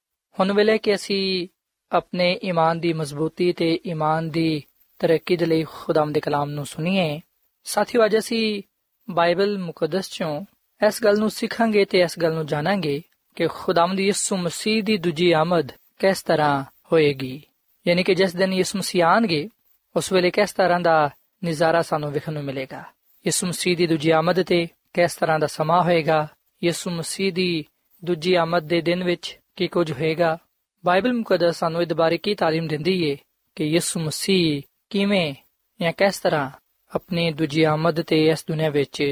ਹੁਣ 0.41 0.53
ਵੇਲੇ 0.53 0.79
ਕਿ 0.79 0.95
ਅਸੀਂ 0.95 1.49
ਆਪਣੇ 1.93 2.41
ਈਮਾਨ 2.45 2.81
ਦੀ 2.81 2.93
ਮਜ਼ਬੂਤੀ 2.93 3.53
ਤੇ 3.53 3.81
ਈਮਾਨ 3.87 4.31
ਦੀ 4.31 4.63
ਤਰੱਕੀ 4.99 5.37
ਦੇ 5.37 5.47
ਲਈ 5.47 5.65
ਖੁਦਾਮ 5.65 6.13
ਦੇ 6.13 6.21
ਕਲਾਮ 6.21 6.51
ਨੂੰ 6.51 6.67
ਸੁਣੀਏ, 6.67 7.21
ਸਾਥੀਓ 7.65 8.05
ਅੱਜ 8.05 8.19
ਅਸੀਂ 8.19 8.63
ਬਾਈਬਲ 9.11 9.59
ਮੁਕੱਦਸ 9.59 10.11
ਚੋਂ 10.11 10.45
ਇਸ 10.87 11.05
ਗੱਲ 11.05 11.19
ਨੂੰ 11.19 11.31
ਸਿੱਖਾਂਗੇ 11.31 11.85
ਤੇ 11.85 12.01
ਇਸ 12.01 12.19
ਗੱਲ 12.19 12.33
ਨੂੰ 12.33 12.47
ਜਾਣਾਂਗੇ 12.47 13.03
ਕਿ 13.35 13.47
ਖੁਦਾਮ 13.47 13.97
ਦੀ 13.97 14.07
ਯਿਸੂ 14.07 14.37
ਮਸੀਹ 14.37 14.83
ਦੀ 14.83 14.97
ਦੂਜੀ 14.97 15.33
ਆਮਦ 15.33 15.73
ਕਿਸ 15.73 16.23
ਤਰ੍ਹਾਂ 16.23 16.65
ਹੋਏਗੀ। 16.93 17.43
ਯਾਨੀ 17.89 18.03
ਕਿ 18.03 18.15
ਜਿਸ 18.15 18.37
ਦਿਨ 18.37 18.53
ਯਿਸੂ 18.53 18.79
ਮਸੀਹ 18.79 19.05
ਆਣਗੇ, 19.05 19.49
ਉਸ 19.97 20.13
ਵੇਲੇ 20.13 20.31
ਕਿਸ 20.31 20.53
ਤਰ੍ਹਾਂ 20.53 20.81
ਦਾ 20.81 21.11
ਨਜ਼ਾਰਾ 21.45 21.83
ਸਾਨੂੰ 21.83 22.13
ਵੇਖਣ 22.13 22.33
ਨੂੰ 22.33 22.45
ਮਿਲੇਗਾ। 22.45 22.85
ਯਿਸੂ 23.27 23.47
ਮਸੀਹ 23.47 23.77
ਦੀ 23.77 23.87
ਦੂਜੀ 23.87 24.11
ਆਮਦ 24.11 24.43
ਤੇ 24.43 24.69
ਕਿਸ 24.96 25.16
ਤਰ੍ਹਾਂ 25.16 25.40
ਦਾ 25.40 25.48
ਸਮਾਂ 25.48 25.82
ਹੋਏਗਾ 25.84 26.28
ਯਿਸੂ 26.62 26.92
ਮਸੀਹ 26.92 27.32
ਦੀ 27.34 27.64
ਦੂਜੀ 28.04 28.34
ਆਮਦ 28.36 28.68
ਦੇ 28.68 28.82
ਦਿਨ 28.82 29.04
ਵਿੱਚ 29.04 29.38
ਕੀ 29.56 29.68
ਕੁਝ 29.68 29.92
ਹੋਏਗਾ 29.92 30.38
ਬਾਈਬਲ 30.84 31.14
ਮੁਕੱਦਸ 31.14 31.60
ਸਾਨੂੰ 31.60 31.82
ਇਸ 31.82 31.94
ਬਾਰੇ 31.94 32.18
ਕੀ 32.18 32.34
تعلیم 32.34 32.68
ਦਿੰਦੀ 32.68 33.02
ਏ 33.04 33.18
ਕਿ 33.58 33.64
ਯਿਸੂ 33.64 34.00
ਮਸੀਹ 34.00 34.62
ਕਿਵੇਂ 34.90 35.34
ਜਾਂ 35.80 35.92
ਕਿਸ 35.94 36.20
ਤਰ੍ਹਾਂ 36.20 36.50
ਆਪਣੀ 36.92 37.32
ਦੂਜੀ 37.32 37.64
ਆਮਦ 37.64 38.02
ਤੇ 38.02 38.26
ਇਸ 38.28 38.46
ਦੁਨੀਆਂ 38.48 38.72
ਵਿੱਚ 38.72 39.04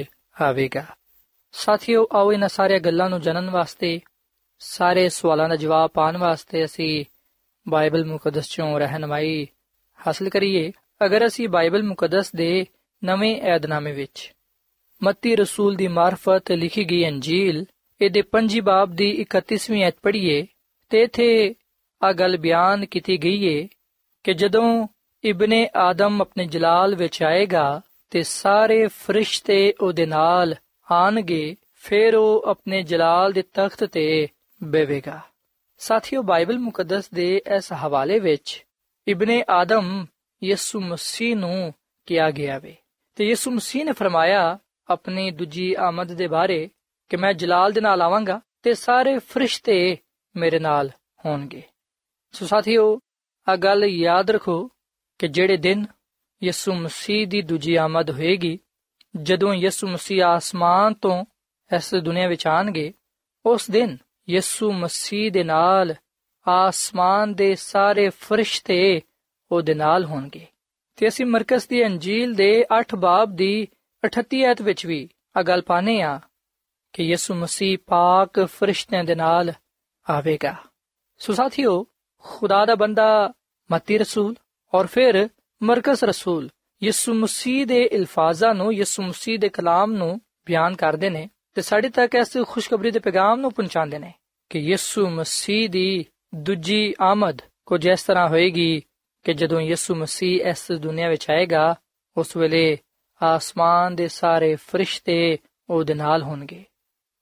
ਆਵੇਗਾ 0.41 0.85
ਸਾਥੀਓ 1.53 2.07
ਆਓ 2.11 2.31
ਇਹਨਾਂ 2.31 2.49
ਸਾਰੀਆਂ 2.49 2.79
ਗੱਲਾਂ 2.79 3.09
ਨੂੰ 3.09 3.21
ਜਾਣਨ 3.21 3.49
ਵਾਸਤੇ 3.49 3.99
ਸਾਰੇ 4.61 5.07
ਸਵਾਲਾਂ 5.09 5.47
ਦਾ 5.49 5.55
ਜਵਾਬ 5.55 5.89
ਪਾਣ 5.89 6.17
ਵਾਸਤੇ 6.17 6.63
ਅਸੀਂ 6.65 7.05
ਬਾਈਬਲ 7.65 8.05
ਮੁਕੱਦਸ 8.05 8.49
ਚੋਂ 8.49 8.79
ਰਹਿਨਮਾਈ 8.79 9.45
ਹਾਸਲ 9.99 10.29
ਕਰੀਏ 10.29 10.71
ਅਗਰ 11.05 11.25
ਅਸੀਂ 11.27 11.47
ਬਾਈਬਲ 11.49 11.83
ਮੁਕੱਦਸ 11.83 12.31
ਦੇ 12.35 12.65
ਨਵੇਂ 13.03 13.35
ਏਧਨਾਮੇ 13.55 13.91
ਵਿੱਚ 13.91 14.31
ਮੱਤੀ 15.02 15.36
ਰਸੂਲ 15.36 15.74
ਦੀ 15.74 15.88
ਮਾਰਫਤ 15.88 16.52
ਲਿਖੀ 16.52 16.84
ਗਈ 16.84 17.08
ਅੰਜੀਲ, 17.08 17.64
ਇਹਦੇ 18.00 18.22
ਪੰਜੀ 18.22 18.60
ਬਾਬ 18.60 18.92
ਦੀ 18.92 19.20
31ਵੀਂ 19.20 19.84
ਐਤ 19.84 19.94
ਪੜ੍ਹੀਏ, 20.02 20.46
ਤੇ 20.90 21.02
ਇਥੇ 21.02 21.54
ਆ 22.02 22.12
ਗੱਲ 22.12 22.36
ਬਿਆਨ 22.36 22.86
ਕੀਤੀ 22.86 23.16
ਗਈ 23.16 23.46
ਏ 23.46 23.68
ਕਿ 24.24 24.34
ਜਦੋਂ 24.34 24.88
ਇਬਨੇ 25.24 25.68
ਆਦਮ 25.76 26.20
ਆਪਣੇ 26.20 26.46
ਜਲਾਲ 26.46 26.94
ਵਿੱਚ 26.94 27.22
ਆਏਗਾ 27.22 27.80
ਤੇ 28.10 28.22
ਸਾਰੇ 28.22 28.86
ਫਰਿਸ਼ਤੇ 28.86 29.74
ਉਹਦੇ 29.80 30.06
ਨਾਲ 30.06 30.54
ਆਣਗੇ, 30.92 31.56
ਫਿਰ 31.74 32.14
ਉਹ 32.14 32.42
ਆਪਣੇ 32.46 32.82
ਜਲਾਲ 32.82 33.32
ਦੇ 33.32 33.42
ਤਖਤ 33.42 33.84
ਤੇ 33.84 34.28
ਬੈਵੇਗਾ 34.62 35.20
ਸਾਥੀਓ, 35.78 36.22
ਬਾਈਬਲ 36.22 36.58
ਮੁਕੱਦਸ 36.58 37.10
ਦੇ 37.10 37.42
ਇਸ 37.56 37.72
ਹਵਾਲੇ 37.72 38.18
ਵਿੱਚ 38.18 38.64
ਇਬਨੇ 39.08 39.44
ਆਦਮ 39.50 40.06
ਯਿਸੂ 40.44 40.80
ਮਸੀਹ 40.80 41.36
ਨੂੰ 41.36 41.74
ਕਿਹਾ 42.06 42.30
ਗਿਆ 42.30 42.58
ਵੇ। 42.58 42.76
ਤੇ 43.14 43.24
ਯਿਸੂ 43.24 43.50
ਮਸੀਹ 43.50 43.84
ਨੇ 43.84 43.92
ਫਰਮਾਇਆ 43.92 44.58
ਆਪਣੀ 44.90 45.30
ਦੂਜੀ 45.30 45.74
ਆਮਦ 45.78 46.12
ਦੇ 46.12 46.26
ਬਾਰੇ 46.26 46.70
ਕਿ 47.08 47.16
ਮੈਂ 47.16 47.32
ਜਲਾਲ 47.32 47.72
ਦੇ 47.72 47.80
ਨਾਲ 47.80 48.02
ਆਵਾਂਗਾ 48.02 48.40
ਤੇ 48.62 48.74
ਸਾਰੇ 48.74 49.18
ਫਰਿਸ਼ਤੇ 49.18 49.96
ਮੇਰੇ 50.36 50.58
ਨਾਲ 50.58 50.90
ਹੋਣਗੇ। 51.26 51.62
ਸੋ 52.32 52.46
ਸਾਥੀਓ 52.46 53.00
ਆ 53.48 53.56
ਗੱਲ 53.56 53.84
ਯਾਦ 53.84 54.30
ਰੱਖੋ 54.30 54.70
ਕਿ 55.18 55.28
ਜਿਹੜੇ 55.28 55.56
ਦਿਨ 55.56 55.86
ਯਿਸੂ 56.42 56.74
ਮਸੀਹ 56.74 57.26
ਦੀ 57.26 57.42
ਦੂਜੀ 57.42 57.74
ਆਮਦ 57.74 58.10
ਹੋਏਗੀ, 58.10 58.58
ਜਦੋਂ 59.16 59.54
ਯਿਸੂ 59.54 59.88
ਮਸੀਹ 59.88 60.24
ਆਸਮਾਨ 60.24 60.94
ਤੋਂ 60.94 61.24
ਇਸ 61.76 61.94
ਦੁਨੀਆ 61.94 62.28
ਵਿੱਚ 62.28 62.46
ਆਣਗੇ, 62.46 62.92
ਉਸ 63.46 63.70
ਦਿਨ 63.70 63.96
ਯਿਸੂ 64.28 64.72
ਮਸੀਹ 64.72 65.32
ਦੇ 65.32 65.44
ਨਾਲ 65.44 65.94
ਆਸਮਾਨ 66.48 67.34
ਦੇ 67.34 67.54
ਸਾਰੇ 67.54 68.10
ਫਰਿਸ਼ਤੇ 68.10 69.00
ਉਹਦੇ 69.52 69.74
ਨਾਲ 69.74 70.04
ਹੋਣਗੇ। 70.04 70.46
ਤੇ 70.96 71.08
ਅਸੀਂ 71.08 71.26
ਮਰਕਸ 71.26 71.68
ਦੀ 71.68 71.86
ਅੰਜੀਲ 71.86 72.34
ਦੇ 72.34 72.64
8 72.80 72.96
ਬਾਬ 72.96 73.36
ਦੀ 73.36 73.68
38 74.04 74.42
ਐਤ 74.42 74.62
ਵਿੱਚ 74.62 74.86
ਵੀ 74.86 75.08
ਆ 75.36 75.42
ਗੱਲ 75.42 75.62
ਪਾਨੇ 75.62 76.02
ਆ 76.02 76.20
ਕਿ 76.92 77.02
ਯਿਸੂ 77.02 77.34
ਮਸੀਹ 77.34 77.78
ਪਾਕ 77.86 78.44
ਫਰਿਸ਼ਤਿਆਂ 78.44 79.04
ਦੇ 79.04 79.14
ਨਾਲ 79.14 79.52
ਆਵੇਗਾ। 80.10 80.56
ਸੋ 81.18 81.32
ਸਾਥੀਓ, 81.32 81.86
ਖੁਦਾ 82.18 82.64
ਦਾ 82.64 82.74
ਬੰਦਾ 82.74 83.32
ਮਤੀ 83.72 83.98
ਰਸੂਲ 83.98 84.34
ਔਰ 84.74 84.86
ਫਿਰ 84.86 85.28
ਮਰਕਸ 85.62 86.04
ਰਸੂਲ 86.04 86.50
ਯਿਸੂ 86.82 87.14
ਮਸੀਹ 87.14 87.66
ਦੇ 87.66 87.88
ਅਲਫਾਜ਼ਾਂ 87.92 88.54
ਨੂੰ, 88.54 88.72
ਯਿਸੂ 88.72 89.02
ਮਸੀਹ 89.02 89.38
ਦੇ 89.38 89.48
ਕਲਾਮ 89.48 89.92
ਨੂੰ 89.92 90.20
ਬਿਆਨ 90.46 90.76
ਕਰਦੇ 90.76 91.10
ਨੇ 91.10 91.30
ਤੇ 91.54 91.62
ਸਾਡੇ 91.62 91.88
ਤੱਕ 91.88 92.14
ਇਸ 92.14 92.36
ਖੁਸ਼ਖਬਰੀ 92.48 92.90
ਦੇ 92.90 92.98
ਪੈਗਾਮ 92.98 93.40
ਨੂੰ 93.40 93.52
ਪਹੁੰਚਾਉਂਦੇ 93.52 93.98
ਨੇ 93.98 94.12
ਕਿ 94.50 94.58
ਯਿਸੂ 94.58 95.10
ਮਸੀਹ 95.10 95.68
ਦੀ 95.68 96.06
ਦੂਜੀ 96.34 96.94
ਆਮਦ 97.00 97.42
ਕੁਝ 97.66 97.86
ਇਸ 97.86 98.02
ਤਰ੍ਹਾਂ 98.02 98.28
ਹੋਏਗੀ 98.28 98.82
ਕਿ 99.24 99.34
ਜਦੋਂ 99.34 99.60
ਯਿਸੂ 99.60 99.94
ਮਸੀਹ 99.94 100.46
ਇਸ 100.46 100.72
ਦੁਨੀਆ 100.72 101.08
ਵਿੱਚ 101.08 101.30
ਆਏਗਾ, 101.30 101.74
ਉਸ 102.16 102.36
ਵੇਲੇ 102.36 102.78
ਆਸਮਾਨ 103.24 103.94
ਦੇ 103.96 104.08
ਸਾਰੇ 104.08 104.54
ਫਰਿਸ਼ਤੇ 104.62 105.16
ਉਹਦੇ 105.68 105.94
ਨਾਲ 105.94 106.22
ਹੋਣਗੇ 106.22 106.64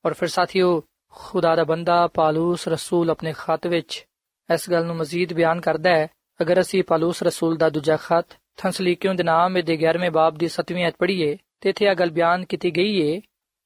ਔਰ 0.05 0.15
ਫਿਰ 0.15 0.29
ਸਾਥੀਓ 0.29 0.81
ਖੁਦਾ 1.15 1.55
ਦਾ 1.57 1.65
ਬੰਦਾ 1.65 2.07
ਪਾਲੂਸ 2.07 2.67
ਰਸੂਲ 2.69 3.11
ਆਪਣੇ 3.11 3.33
ਖਤ 3.39 3.67
ਵਿੱਚ 3.67 4.05
ਇਸ 4.49 4.71
ਗੱਲ 4.71 4.87
ਨੂੰ 4.87 4.97
ਮਜ਼ੀਦ 4.97 5.33
ਬਿਆਨ 5.33 5.61
ਕਰਦਾ 5.61 5.91
ਹੈ 5.91 6.09
ਅਗਰ 6.41 6.61
ਅਸੀਂ 6.61 6.83
ਪਾਲੂਸ 6.85 7.23
ਰਸੂਲ 7.23 7.57
ਦਾ 7.57 7.69
ਦੂਜਾ 7.69 7.97
ਖਤ 7.97 8.37
ਥੰਸਲੀਕਿਓਂ 8.59 9.15
ਦੇ 9.15 9.23
ਨਾਮ 9.23 9.61
ਦੇ 9.61 9.77
11ਵੇਂ 9.79 10.11
ਬਾਬ 10.11 10.39
ਦੀ 10.39 10.49
7ਵੀਂ 10.53 10.87
ਅਧ 10.89 10.95
ਪੜ੍ਹੀਏ 10.99 11.37
ਤੇ 11.61 11.69
ਇੱਥੇ 11.69 11.87
ਇਹ 11.87 11.95
ਗੱਲ 11.95 12.11
ਬਿਆਨ 12.11 12.45
ਕੀਤੀ 12.45 12.71
ਗਈ 12.77 12.99
ਏ 13.01 13.21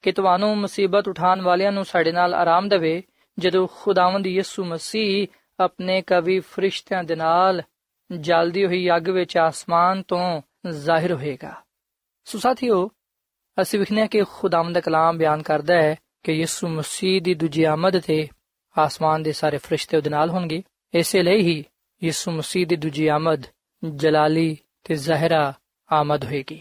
ਕਿ 0.04 0.12
ਤੁਹਾਨੂੰ 0.12 0.56
ਮੁਸੀਬਤ 0.58 1.08
ਉਠਾਉਣ 1.08 1.40
ਵਾਲਿਆਂ 1.40 1.72
ਨੂੰ 1.72 1.84
ਸਾਡੇ 1.84 2.12
ਨਾਲ 2.12 2.34
ਆਰਾਮ 2.34 2.68
ਦੇਵੇ 2.68 3.02
ਜਦੋਂ 3.38 3.66
ਖੁਦਾਵੰਦ 3.74 4.26
ਯਿਸੂ 4.26 4.64
ਮਸੀਹ 4.64 5.26
ਆਪਣੇ 5.58 6.00
ਕਵੀ 6.02 6.38
ਫਰਿਸ਼ਤਿਆਂ 6.48 7.02
ਦੇ 7.04 7.16
ਨਾਲ 7.16 7.62
ਜਲਦੀ 8.10 8.64
ਹੋਈ 8.66 8.88
ਅੱਗ 8.96 9.08
ਵਿੱਚ 9.10 9.36
ਆਸਮਾਨ 9.38 10.02
ਤੋਂ 10.02 10.40
ਜ਼ਾਹਿਰ 10.72 11.12
ਹੋਏਗਾ 11.12 11.54
ਸੋ 12.26 12.38
ਸਾਥੀਓ 12.38 12.88
ਅਸੀਂ 13.58 13.78
ਵਿਖਨੇ 13.78 14.06
ਕਿ 14.08 14.22
ਖੁਦਾਵੰਦ 14.30 14.74
ਦਾ 14.74 14.80
ਕਲਾਮ 14.80 15.18
ਬਿਆਨ 15.18 15.42
ਕਰਦਾ 15.42 15.74
ਹੈ 15.74 15.94
ਕਿ 16.24 16.32
ਯਿਸੂ 16.32 16.68
ਮਸੀਹ 16.68 17.20
ਦੀ 17.22 17.34
ਦੂਜੀ 17.34 17.64
ਆਮਦ 17.64 17.98
ਤੇ 17.98 18.26
ਆਸਮਾਨ 18.76 19.22
ਦੇ 19.22 19.32
ਸਾਰੇ 19.32 19.58
ਫਰਿਸ਼ਤੇ 19.58 19.96
ਉਹਦੇ 19.96 20.10
ਨਾਲ 20.10 20.30
ਹੋਣਗੇ 20.30 20.62
ਇਸੇ 20.94 21.22
ਲਈ 21.22 21.42
ਹੀ 21.42 21.64
ਯਿਸੂ 22.02 22.30
ਮਸੀਹ 22.30 22.66
ਦੀ 22.66 22.76
ਦੂਜੀ 22.76 23.06
ਆਮਦ 23.06 23.46
ਜਲਾਲੀ 23.82 24.56
ਤੇ 24.84 24.94
ਜ਼ਹਿਰਾ 24.94 25.52
ਆਮਦ 25.90 26.24
ਹੋਏਗੀ 26.24 26.60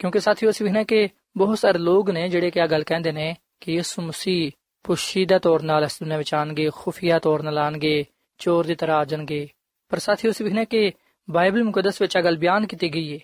ਕਿਉਂਕਿ 0.00 0.20
ਸਾਥੀਓ 0.20 0.50
ਅਸੀਂ 0.50 0.66
ਵਿਖਨੇ 0.66 0.84
ਕਿ 0.84 1.08
ਬਹੁਤ 1.36 1.58
ਸਾਰੇ 1.58 1.78
ਲੋਕ 1.78 2.10
ਨੇ 2.10 2.28
ਜਿਹੜੇ 2.28 2.50
ਕਿ 2.50 2.60
ਆ 2.60 2.66
ਗੱਲ 2.66 2.82
ਕਹਿੰਦੇ 2.82 3.12
ਨੇ 3.12 3.34
ਕਿ 3.60 3.72
ਯਿਸੂ 3.72 4.02
ਮਸੀਹ 4.02 4.50
ਪੁਸ਼ੀਦਾ 4.84 5.38
ਤੌਰ 5.38 5.62
ਨਾਲ 5.62 5.84
ਇਸ 5.84 5.98
ਦੁਨੀਆਂ 6.00 6.18
ਵਿੱਚ 6.18 6.34
ਆਣਗੇ 6.34 6.68
ਖੁਫੀਆ 6.74 7.18
ਤੌਰ 7.18 7.42
ਨਾਲ 7.42 7.58
ਆਣਗੇ 7.58 8.04
ਚੋਰ 8.40 8.66
ਦੀ 8.66 8.74
ਤਰ੍ਹਾਂ 8.74 8.96
ਆ 8.96 9.04
ਜਾਣਗੇ 9.04 9.46
ਪਰ 9.90 9.98
ਸਾਥੀਓ 9.98 10.30
ਅਸੀਂ 10.30 10.46
ਵਿਖਨੇ 10.46 10.64
ਕਿ 10.64 10.90
ਬਾਈਬਲ 11.28 11.64
ਮੁਕੱਦਸ 11.64 12.00
ਵਿੱਚ 12.00 12.16
ਆ 12.16 12.20
ਗੱਲ 12.20 12.36
ਬਿਆਨ 12.36 12.66
ਕੀਤੀ 12.66 12.92
ਗਈ 12.94 13.12
ਹੈ 13.12 13.18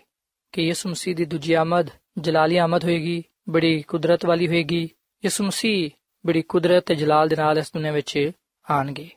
ਕਿ 0.52 0.62
ਯਿਸੂ 0.62 0.88
ਮਸੀਹ 0.88 1.16
ਦੀ 1.16 1.24
ਦੂਜੀ 1.24 1.52
ਆਮਦ 1.52 1.90
ਜਲਾਲੀ 2.18 2.56
ਆਮਦ 2.56 2.84
ਹੋਏਗੀ, 2.84 3.24
ਬੜੀ 3.48 3.82
ਕੁਦਰਤ 3.82 4.26
ਵਾਲੀ 4.26 4.48
ਹੋਏਗੀ। 4.48 4.90
ਯਿਸੂ 5.24 5.44
ਮਸੀਹ 5.44 5.90
ਬੜੀ 6.26 6.42
ਕੁਦਰਤ 6.42 6.86
ਤੇ 6.86 6.94
ਜਲਾਲ 6.94 7.28
ਦੇ 7.28 7.36
ਨਾਲ 7.36 7.58
ਇਸ 7.58 7.72
ਦੁਨੀਆਂ 7.72 7.92
ਵਿੱਚ 7.92 8.30
ਆਣਗੇ। 8.70 9.08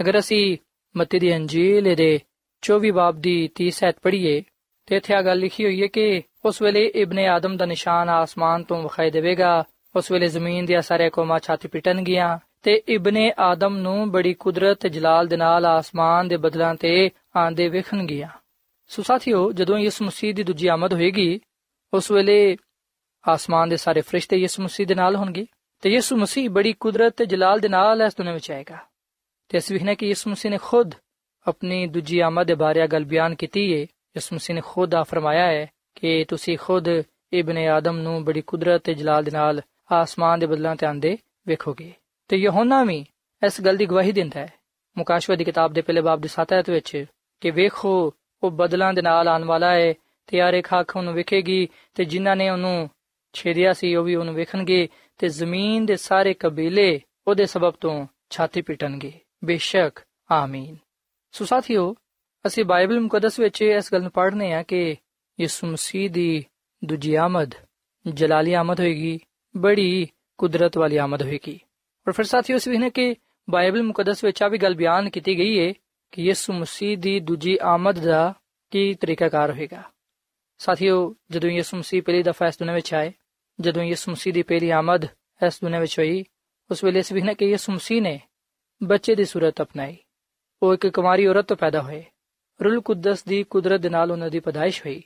ਅਗਰ 0.00 0.18
ਅਸੀਂ 0.18 0.56
ਮਤੀ 0.96 1.18
ਦੀ 1.18 1.36
ਅੰਜੀਲ 1.36 1.94
ਦੇ 1.94 2.20
24 2.62 2.90
ਬਾਬ 2.90 3.20
ਦੀ 3.20 3.48
30 3.54 3.84
ਐਤ 3.84 3.96
ਪੜ੍ਹੀਏ, 4.02 4.42
ਤੇ 4.86 4.96
ਇੱਥੇ 4.96 5.14
ਆ 5.14 5.22
ਗੱਲ 5.22 5.38
ਲਿਖੀ 5.38 5.64
ਹੋਈ 5.64 5.82
ਹੈ 5.82 5.86
ਕਿ 5.86 6.22
ਉਸ 6.44 6.62
ਵੇਲੇ 6.62 6.86
ਇਬਨ 6.86 7.18
ਆਦਮ 7.18 7.56
ਦਾ 7.56 7.66
ਨਿਸ਼ਾਨ 7.66 8.08
ਆਸਮਾਨ 8.08 8.62
ਤੋਂ 8.62 8.82
ਵਿਖਾਈ 8.82 9.10
ਦੇਵੇਗਾ। 9.10 9.64
ਉਸ 9.96 10.10
ਵੇਲੇ 10.10 10.28
ਜ਼ਮੀਨ 10.28 10.64
ਦੀਆਂ 10.64 10.82
ਸਾਰੇ 10.82 11.10
ਕੌਮਾਂ 11.10 11.38
ਛਾਤੀ 11.38 11.68
ਪਿਟਣ 11.68 12.02
ਗਿਆ 12.02 12.38
ਤੇ 12.62 12.82
ਇਬਨ 12.88 13.30
ਆਦਮ 13.38 13.76
ਨੂੰ 13.76 14.10
ਬੜੀ 14.10 14.34
ਕੁਦਰਤ 14.34 14.80
ਤੇ 14.80 14.88
ਜਲਾਲ 14.88 15.26
ਦੇ 15.26 15.36
ਨਾਲ 15.36 15.66
ਆਸਮਾਨ 15.66 16.28
ਦੇ 16.28 16.36
ਬਦਲਾਂ 16.36 16.74
ਤੇ 16.74 17.10
ਆਂਦੇ 17.36 17.68
ਵੇਖਣ 17.68 18.04
ਗਿਆ 18.04 18.28
ਸੋ 18.88 19.02
ਸਾਥੀਓ, 19.02 19.52
ਜਦੋਂ 19.52 19.78
ਯਿਸੂ 19.78 20.04
ਮਸੀਹ 20.04 20.34
ਦੀ 20.34 20.42
ਦੂਜੀ 20.42 20.66
ਆਮਦ 20.66 20.92
ਹੋਏਗੀ, 20.92 21.40
ਉਸ 21.94 22.10
ਵੇਲੇ 22.10 22.56
ਆਸਮਾਨ 23.28 23.68
ਦੇ 23.68 23.76
ਸਾਰੇ 23.76 24.00
ਫਰਿਸ਼ਤੇ 24.00 24.36
ਯਿਸੂ 24.36 24.62
ਮਸੀਹ 24.62 24.86
ਦੇ 24.86 24.94
ਨਾਲ 24.94 25.16
ਹੋਣਗੇ 25.16 25.46
ਤੇ 25.80 25.90
ਯਿਸੂ 25.90 26.16
ਮਸੀਹ 26.16 26.50
ਬੜੀ 26.50 26.72
ਕੁਦਰਤ 26.72 27.16
ਤੇ 27.16 27.26
ਜਲਾਲ 27.26 27.58
ਦੇ 27.58 27.68
ਨਾਲ 27.68 28.02
ਇਸ 28.02 28.16
ਦੁਨੀਆਂ 28.16 28.34
ਵਿੱਚ 28.34 28.50
ਆਏਗਾ। 28.50 28.78
ਤੇ 29.48 29.58
ਅਸੀਂ 29.58 29.76
ਵੇਖਨੇ 29.76 29.94
ਕਿ 29.94 30.06
ਯਿਸੂ 30.06 30.30
ਮਸੀਹ 30.30 30.50
ਨੇ 30.50 30.58
ਖੁਦ 30.58 30.90
ਆਪਣੀ 31.46 31.86
ਦੂਜੀ 31.86 32.20
ਆਮਦ 32.20 32.46
ਦੇ 32.46 32.54
ਬਾਰੇ 32.54 32.86
ਗੱਲ 32.86 33.04
ਬਿਆਨ 33.04 33.34
ਕੀਤੀ 33.34 33.74
ਹੈ 33.74 33.80
ਯਿਸੂ 33.80 34.36
ਮਸੀਹ 34.36 34.54
ਨੇ 34.54 34.62
ਖੁਦ 34.64 34.94
ਆ 34.94 35.02
ਫਰਮਾਇਆ 35.02 35.46
ਹੈ 35.46 35.66
ਕਿ 35.94 36.24
ਤੁਸੀਂ 36.28 36.58
ਖੁਦ 36.58 36.88
ਇਬਨ 37.32 37.58
ਆਦਮ 37.58 37.98
ਨੂੰ 37.98 38.24
ਬੜੀ 38.24 38.40
ਕੁਦਰਤ 38.40 38.82
ਤੇ 38.82 38.94
ਜਲਾਲ 38.94 39.24
ਦੇ 39.24 39.30
ਨਾਲ 39.30 39.62
ਆਸਮਾਨ 39.92 40.38
ਦੇ 40.38 40.46
ਬਦਲਾਂ 40.46 40.76
ਤੇ 40.76 40.86
ਆਂਦੇ 40.86 41.18
ਵੇਖੋਗੇ। 41.46 41.92
ਤੇ 42.28 42.36
ਯਹੋਨਾ 42.36 42.84
ਵੀ 42.84 43.06
ਇਸ 43.46 43.60
ਗੱਲ 43.60 43.76
ਦੀ 43.76 43.86
ਗਵਾਹੀ 43.86 44.12
ਦਿੰਦਾ 44.12 44.40
ਹੈ। 44.40 44.52
ਮੁਕਾਸ਼ਵਾ 44.98 45.36
ਦੀ 45.36 45.44
ਕਿਤਾਬ 45.44 45.72
ਦੇ 45.72 45.82
ਪਹਿਲੇ 45.82 46.00
ਬਾਬ 46.00 46.20
ਦੇ 46.20 46.28
7 46.28 46.60
ਅਧ 46.60 46.70
ਵਿੱਚ 46.70 47.04
ਕਿ 47.40 47.50
ਵੇਖੋ 47.50 48.14
ਉਹ 48.42 48.50
ਬਦਲਾਂ 48.50 48.94
ਦੇ 48.94 49.02
ਨਾਲ 49.02 49.28
ਆਉਣ 49.28 49.44
ਵਾਲਾ 49.44 49.74
ਹੈ 49.74 49.94
ਤੇ 50.26 50.38
ਯਾਰੇ 50.38 50.62
ਖਾਖ 50.62 50.96
ਉਹਨੂੰ 50.96 51.14
ਵੇਖੇਗੀ 51.14 51.68
ਤੇ 51.94 52.04
ਜਿਨ੍ਹਾਂ 52.04 52.36
ਨੇ 52.36 52.50
ਉਹਨੂੰ 52.50 52.90
ਛੇੜਿਆ 53.32 53.72
ਸੀ 53.72 53.94
ਉਹ 53.94 54.04
ਵੀ 54.04 54.14
ਉਹਨੂੰ 54.14 54.34
ਵੇਖਣਗੇ 54.34 54.88
ਤੇ 55.18 55.28
ਜ਼ਮੀਨ 55.28 55.86
ਦੇ 55.86 55.96
ਸਾਰੇ 55.96 56.34
ਕਬੀਲੇ 56.34 57.00
ਉਹਦੇ 57.28 57.46
ਸਬਬ 57.46 57.70
ਤੋਂ 57.70 58.06
ਛਾਤੀ 58.30 58.62
ਪਿਟਣਗੇ। 58.62 59.12
ਬੇਸ਼ੱਕ, 59.44 60.00
ਆਮੀਨ। 60.30 60.76
ਸੋ 61.32 61.44
ਸਾਥੀਓ, 61.44 61.94
ਅਸੀਂ 62.46 62.64
ਬਾਈਬਲ 62.64 63.00
ਮੁਕੱਦਸ 63.00 63.40
ਵਿੱਚ 63.40 63.62
ਇਸ 63.62 63.92
ਗੱਲ 63.92 64.02
ਨੂੰ 64.02 64.10
ਪੜ੍ਹਨੇ 64.10 64.52
ਆ 64.52 64.62
ਕਿ 64.62 64.96
ਯਿਸੂ 65.40 65.66
ਮਸੀਹ 65.66 66.10
ਦੀ 66.10 66.44
ਦੂਜੀ 66.84 67.14
ਆਮਦ, 67.14 67.54
ਜਲਾਲੀ 68.06 68.52
ਆਮਦ 68.52 68.80
ਹੋਏਗੀ, 68.80 69.20
ਬੜੀ 69.56 70.08
ਕੁਦਰਤ 70.38 70.78
ਵਾਲੀ 70.78 70.96
ਆਮਦ 70.96 71.22
ਹੋਏਗੀ। 71.22 71.60
ਔਰ 72.08 72.12
ਫਿਰ 72.12 72.24
ਸਾਥੀਓ, 72.24 72.56
ਅਸੀਂ 72.56 72.72
ਵੇਖਨੇ 72.72 72.90
ਕਿ 72.90 73.14
ਬਾਈਬਲ 73.50 73.82
ਮੁਕੱਦਸ 73.82 74.24
ਵਿੱਚ 74.24 74.42
ਆ 74.42 74.48
ਵੀ 74.48 74.58
ਗੱਲ 74.58 74.74
ਬਿਆਨ 74.74 75.10
ਕੀਤੀ 75.10 75.38
ਗਈ 75.38 75.68
ਹੈ 75.68 75.74
ਕਿ 76.12 76.22
ਯਿਸੂ 76.22 76.52
ਮਸੀਹ 76.52 76.96
ਦੀ 76.98 77.18
ਦੂਜੀ 77.20 77.56
ਆਮਦ 77.64 77.98
ਦਾ 77.98 78.32
ਕੀ 78.72 78.94
ਤਰੀਕਾਕਾਰ 78.94 79.52
ਹੋਏਗਾ 79.52 79.82
ਸਾਥੀਓ 80.60 81.14
ਜਦੋਂ 81.30 81.50
ਯਿਸੂ 81.50 81.76
ਮਸੀਹ 81.76 82.02
ਪਹਿਲੀ 82.02 82.22
ਦਫਾ 82.22 82.46
ਇਸ 82.46 82.58
ਦੁਨੀਆਂ 82.58 82.74
ਵਿੱਚ 82.74 82.92
ਆਏ 82.94 83.12
ਜਦੋਂ 83.58 83.82
ਯਿਸੂ 83.82 84.10
ਮਸੀਹ 84.10 84.32
ਦੀ 84.32 84.42
ਪਹਿਲੀ 84.42 84.70
ਆਮਦ 84.70 85.04
ਇਸ 85.40 85.60
ਦੁਨੀਆਂ 85.62 85.80
ਵਿੱਚ 85.80 85.98
ਹੋਈ 85.98 86.24
ਉਸ 86.70 86.84
ਵੇਲੇ 86.84 87.00
ਅਸੀਂ 87.00 87.14
ਵੇਖਨੇ 87.16 87.34
ਕਿ 87.34 87.50
ਯਿਸੂ 87.50 87.72
ਮਸੀਹ 87.72 88.02
ਨੇ 88.02 88.18
ਬੱਚੇ 88.80 89.14
ਦੀ 89.14 89.24
ਸੂਰਤ 89.24 89.62
ਅਪਣਾਈ 89.62 89.96
ਉਹ 90.62 90.74
ਇੱਕ 90.74 90.86
ਕੁਮਾਰੀ 90.86 91.26
ਔਰਤ 91.26 91.46
ਤੋਂ 91.46 91.56
ਪੈਦਾ 91.56 91.82
ਹੋਏ 91.82 92.02
ਰੂਲ 92.60 92.80
ਕੁਦਸ 92.80 93.24
ਦੀ 93.24 93.42
ਕੁਦਰਤ 93.44 93.80
ਦੇ 93.80 93.88
ਨਾਲ 93.88 94.12
ਉਹਨਾਂ 94.12 94.30
ਦੀ 94.30 94.40
ਪਦਾਇਸ਼ 94.40 94.84
ਹੋਈ 94.86 95.02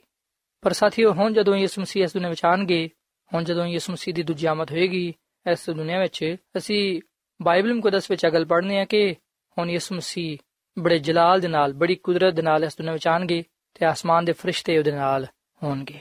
ਪਰ 0.63 0.73
ਸਾਥੀਓ 0.73 1.13
ਹੁਣ 1.13 1.33
ਜਦੋਂ 1.33 1.57
ਯਿਸੂ 1.57 1.81
ਮਸੀਹ 1.81 2.05
ਇਸ 2.05 2.13
ਦੁਨੀਆਂ 2.13 2.31
ਵਿੱਚ 2.31 2.45
ਆਣਗੇ 2.45 2.89
ਹੁਣ 3.31 3.45
ਜਦੋਂ 3.45 3.67
ਯਿਸੂ 3.67 3.93
ਮਸੀਹ 3.93 4.15
ਦੀ 4.15 4.23
ਦੂਜੀ 4.23 4.47
ਆਮਦ 4.47 4.71
ਹੋਏਗੀ 4.71 5.13
ਇਸ 5.47 5.69
ਦੁਨੀਆਂ 5.71 6.01
ਵਿੱਚ 6.01 6.25
ਅਸੀਂ 6.57 7.01
ਬਾਈਬਲ 7.41 7.75
ਮੁਕੱਦਸ 7.75 8.11
ਵਿੱਚ 8.11 8.27
ਅਗਲ 8.27 8.45
ਪੜ੍ਹਨੇ 8.45 8.79
ਆ 8.81 8.85
ਕਿ 8.85 9.13
ਹੁਣ 9.57 9.71
ਯਿਸੂ 9.71 9.95
ਮਸੀਹ 9.95 10.37
ਬੜੇ 10.79 10.99
ਜਲਾਲ 10.99 11.41
ਦੇ 11.41 11.49
ਨਾਲ, 11.49 11.73
ਬੜੀ 11.73 11.95
ਕੁਦਰਤ 11.95 12.35
ਦੇ 12.35 12.43
ਨਾਲ 12.43 12.65
ਇਸ 12.65 12.77
ਦੁਨੀਆਂ 12.77 12.93
ਵਿੱਚ 12.93 13.09
ਆਣਗੇ 13.09 13.45
ਤੇ 13.75 13.87
ਆਸਮਾਨ 13.87 14.25
ਦੇ 14.25 14.33
ਫਰਿਸ਼ਤੇ 14.33 14.79
ਉਹਦੇ 14.79 14.93
ਨਾਲ 14.93 15.27
ਹੋਣਗੇ। 15.63 16.01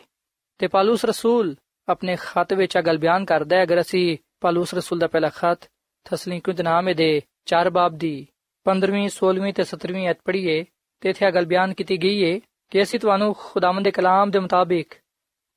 ਤੇ 0.58 0.68
ਪਾਲੂਸ 0.68 1.06
ਰਸੂਲ 1.06 1.56
ਆਪਣੇ 1.90 2.16
ਖਤ 2.16 2.54
ਵਿੱਚ 2.54 2.78
ਅਗਲ 2.80 2.98
ਬਿਆਨ 2.98 3.26
ਕਰਦਾ 3.26 3.56
ਹੈ, 3.56 3.64
ਅਗਰ 3.64 3.82
ਅਸੀਂ 3.82 4.18
ਪਾਲੂਸ 4.42 4.74
ਰਸੂਲ 4.74 5.00
ਦਾ 5.00 5.08
ਪਹਿਲਾ 5.08 5.30
ਖਤ 5.30 5.72
ਤਸਲੀਕੁ 6.04 6.52
ਦੇ 6.52 6.64
ਨਾਮ 6.64 6.96
ਦੇ 6.96 7.22
4 7.46 7.70
ਬਾਬ 7.70 7.96
ਦੀ 7.96 8.28
15ਵੀਂ 8.64 9.10
16ਵੀਂ 9.10 9.54
ਤੇ 9.54 9.64
17ਵੀਂ 9.64 10.10
ਅਧ 10.10 10.16
ਪੜ੍ਹੀਏ 10.26 10.66
ਤੇ 11.02 11.10
ਇੱਥੇ 11.10 11.28
ਅਗਲ 11.28 11.46
ਬਿਆਨ 11.46 11.74
ਕੀਤੀ 11.74 11.98
ਗਈ 11.98 12.34
ਹੈ 12.34 12.40
ਕਿ 12.70 12.82
ਅਸੀਂ 12.82 13.00
ਤੁਹਾਨੂੰ 13.00 13.36
ਖੁਦਾਵੰਦ 13.40 13.84
ਦੇ 13.84 13.92
ਕਲਾਮ 13.92 14.32
ਦੇ 14.32 14.40
ਮੁਤਾਬਿਕ 14.40 14.94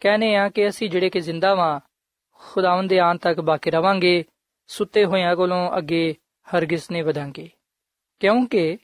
ਕਹਨੇ 0.01 0.37
ਆ 0.37 0.49
ਕਿ 0.49 0.69
ਅਸੀਂ 0.69 0.91
ਜਿਹੜੇ 0.91 1.11
ਕਿ 1.11 1.21
ਜ਼ਿੰਦਾ 1.21 1.55
ਵਾਂ, 1.55 1.81
ਖੁਦਾਵੰਦ 2.33 2.91
ਦੇ 2.91 2.99
ਆਨ 2.99 3.19
ਤੱਕ 3.19 3.41
ਬਾਕੀ 3.41 3.71
ਰਵਾਂਗੇ, 3.71 4.25
ਸੁੱਤੇ 4.67 5.05
ਹੋਇਆਂ 5.05 5.37
ਕੋਲੋਂ 5.37 5.79
ਅੱਗੇ 5.79 6.15
ਹਰਗਿਜ਼ 6.57 6.83
ਨਹੀਂ 6.93 7.05
ਵਧਾਂਗੇ। 7.05 7.51
ਕਿਉਂਕਿ 8.21 8.79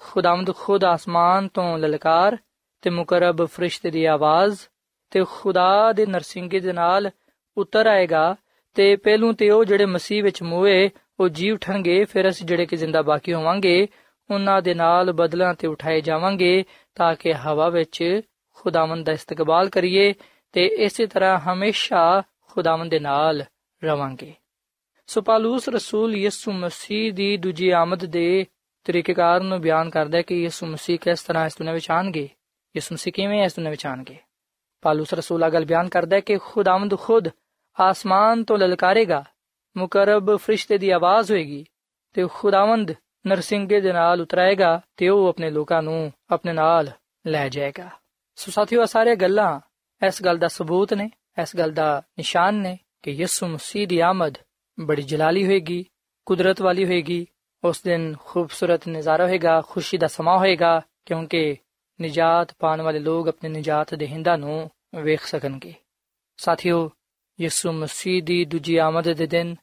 ਖੁਦਾਵੰਦ 0.00 0.54
ਖੁਦ 0.54 0.84
ਆਸਮਾਨ 0.84 1.48
ਤੋਂ 1.48 1.78
ਲਲਕਾਰ 1.78 2.36
ਤੇ 2.82 2.90
ਮੁਕਰਬ 2.90 3.44
ਫਰਿਸ਼ਤੇ 3.44 3.90
ਦੀ 3.90 4.04
ਆਵਾਜ਼, 4.04 4.60
ਤੇ 5.10 5.24
ਖੁਦਾ 5.30 5.92
ਦੇ 5.92 6.06
ਨਰਸਿੰਗੇ 6.06 6.60
ਦੇ 6.60 6.72
ਨਾਲ 6.72 7.10
ਉਤਰ 7.56 7.86
ਆਏਗਾ, 7.86 8.36
ਤੇ 8.74 8.96
ਪਹਿਲੂ 8.96 9.32
ਤੇ 9.32 9.50
ਉਹ 9.50 9.64
ਜਿਹੜੇ 9.64 9.86
ਮਸੀਹ 9.86 10.22
ਵਿੱਚ 10.22 10.42
ਮੂਏ, 10.42 10.90
ਉਹ 11.20 11.28
ਜੀ 11.28 11.50
ਉਠਣਗੇ 11.50 12.04
ਫਿਰ 12.04 12.28
ਅਸੀਂ 12.28 12.46
ਜਿਹੜੇ 12.46 12.66
ਕਿ 12.66 12.76
ਜ਼ਿੰਦਾ 12.76 13.02
ਬਾਕੀ 13.02 13.34
ਹੋਵਾਂਗੇ, 13.34 13.88
ਉਹਨਾਂ 14.30 14.62
ਦੇ 14.62 14.74
ਨਾਲ 14.74 15.12
ਬਦਲਾਂ 15.12 15.54
ਤੇ 15.54 15.66
ਉਠਾਏ 15.66 16.00
ਜਾਵਾਂਗੇ, 16.00 16.64
ਤਾਂ 16.94 17.14
ਕਿ 17.14 17.34
ਹਵਾ 17.34 17.68
ਵਿੱਚ 17.68 18.20
ਖੁਦਾਵੰਦ 18.54 19.06
ਦਾ 19.06 19.12
ਇਸਤਕਬਾਲ 19.12 19.68
ਕਰੀਏ, 19.68 20.14
ਤੇ 20.52 20.66
ਇਸੇ 20.66 21.06
ਤਰ੍ਹਾਂ 21.06 21.38
ਹਮੇਸ਼ਾ 21.38 22.22
ਖੁਦਾਵੰਦ 22.50 22.90
ਦੇ 22.90 22.98
ਨਾਲ 22.98 23.44
ਰਵਾਂਗੇ। 23.84 24.34
ਸੋ 25.06 25.20
ਪਾਲੂਸ 25.20 25.68
ਰਸੂਲ 25.68 26.16
ਯਿਸੂ 26.16 26.52
ਮਸੀਹ 26.52 27.12
ਦੀ 27.12 27.36
ਦੂਜੀ 27.36 27.70
ਆਮਦ 27.70 28.04
ਦੇ 28.04 28.46
ਤਰੀਕੇਕਾਰ 28.84 29.40
ਨੂੰ 29.40 29.60
ਬਿਆਨ 29.60 29.90
ਕਰਦਾ 29.90 30.18
ਹੈ 30.18 30.22
ਕਿ 30.22 30.42
ਯਿਸੂ 30.42 30.66
ਮਸੀਹ 30.66 30.98
ਕਿਸ 30.98 31.22
ਤਰ੍ਹਾਂ 31.22 31.46
ਇਸ 31.46 31.56
ਦੁਨੀਆਂ 31.58 31.74
ਵਿੱਚ 31.74 31.90
ਆਣਗੇ 31.90 32.28
ਯਿਸੂ 32.76 32.94
ਮਸੀਹ 32.94 33.12
ਕਿਵੇਂ 33.12 33.44
ਇਸ 33.44 33.54
ਦੁਨੀਆਂ 33.54 33.70
ਵਿੱਚ 33.70 33.86
ਆਣਗੇ 33.86 34.16
ਪਾਲੂਸ 34.82 35.14
ਰਸੂਲ 35.14 35.46
ਅਗਲ 35.46 35.64
ਬਿਆਨ 35.64 35.88
ਕਰਦਾ 35.88 36.16
ਹੈ 36.16 36.20
ਕਿ 36.20 36.38
ਖੁਦਾਵੰਦ 36.38 36.98
ਖੁਦ 36.98 37.28
ਆਸਮਾਨ 37.80 38.44
ਤੋਂ 38.44 38.58
ਲਲਕਾਰੇਗਾ, 38.58 39.24
ਮੁਕਰਬ 39.76 40.36
ਫਰਿਸ਼ਤੇ 40.36 40.78
ਦੀ 40.78 40.90
ਆਵਾਜ਼ 40.90 41.32
ਹੋਏਗੀ 41.32 41.64
ਤੇ 42.12 42.26
ਖੁਦਾਵੰਦ 42.32 42.92
ਨਰਸਿੰਗੇ 43.26 43.80
ਦੇ 43.80 43.92
ਨਾਲ 43.92 44.20
ਉਤਰਾਏਗਾ 44.20 44.80
ਤੇ 44.96 45.08
ਉਹ 45.08 45.28
ਆਪਣੇ 45.28 45.50
ਲੋਕਾਂ 45.50 45.82
ਨੂੰ 45.82 46.12
ਆਪਣੇ 46.30 46.52
ਨਾਲ 46.52 46.90
ਲੈ 47.26 47.48
ਜਾਏਗਾ। 47.48 47.88
ਸੋ 48.36 48.50
ਸਾਥੀਓ 48.50 48.84
ਸਾਰੇ 48.84 49.16
ਗੱਲਾਂ 49.16 49.60
ਇਸ 50.06 50.22
ਗੱਲ 50.22 50.38
ਦਾ 50.38 50.48
ਸਬੂਤ 50.48 50.94
ਨੇ, 50.94 51.10
ਇਸ 51.42 51.56
ਗੱਲ 51.56 51.72
ਦਾ 51.72 52.02
ਨਿਸ਼ਾਨ 52.18 52.54
ਨੇ 52.54 52.78
ਕਿ 53.02 53.10
ਯਿਸੂ 53.10 53.46
ਮਸੀਹ 53.46 53.88
ਦੀ 53.88 54.00
ਆਮਦ 54.00 54.38
ਬੜੀ 54.80 55.02
ਜਲਾਲੀ 55.02 55.46
ਹੋਏਗੀ, 55.46 55.84
ਕੁਦਰਤ 56.26 56.62
ਵਾਲੀ 56.62 56.84
ਹੋਏਗੀ 56.84 57.26
ਉਸ 57.64 57.82
ਦਿਨ 57.82 58.14
ਖੂਬਸੂਰਤ 58.24 58.88
ਨਜ਼ਾਰਾ 58.88 59.26
ਹੋਏਗਾ, 59.26 59.62
ਖੁਸ਼ੀ 59.68 59.98
ਦਾ 59.98 60.06
ਸਮਾਂ 60.06 60.38
ਹੋਏਗਾ, 60.38 60.82
ਕਿਉਂਕਿ 61.06 61.56
ਨਿਜਾਤ 62.00 62.54
ਪਾਣ 62.58 62.82
ਵਾਲੇ 62.82 62.98
ਲੋਕ 62.98 63.28
ਆਪਣੇ 63.28 63.48
ਨਿਜਾਤ 63.48 63.94
ਦੇ 63.94 64.06
ਹਿੰਦਾ 64.06 64.36
ਨੂੰ 64.36 64.70
ਵੇਖ 64.94 65.26
ਸਕਣਗੇ। 65.26 65.74
ਸਾਥੀਓ, 66.36 66.90
ਯਿਸੂ 67.40 67.72
ਮਸੀਹ 67.72 68.22
ਦੀ 68.22 68.44
ਦੂਜੀ 68.44 68.76
ਆਮਦ 68.76 69.12
ਦੇ 69.12 69.26
ਦਿਨ 69.26 69.56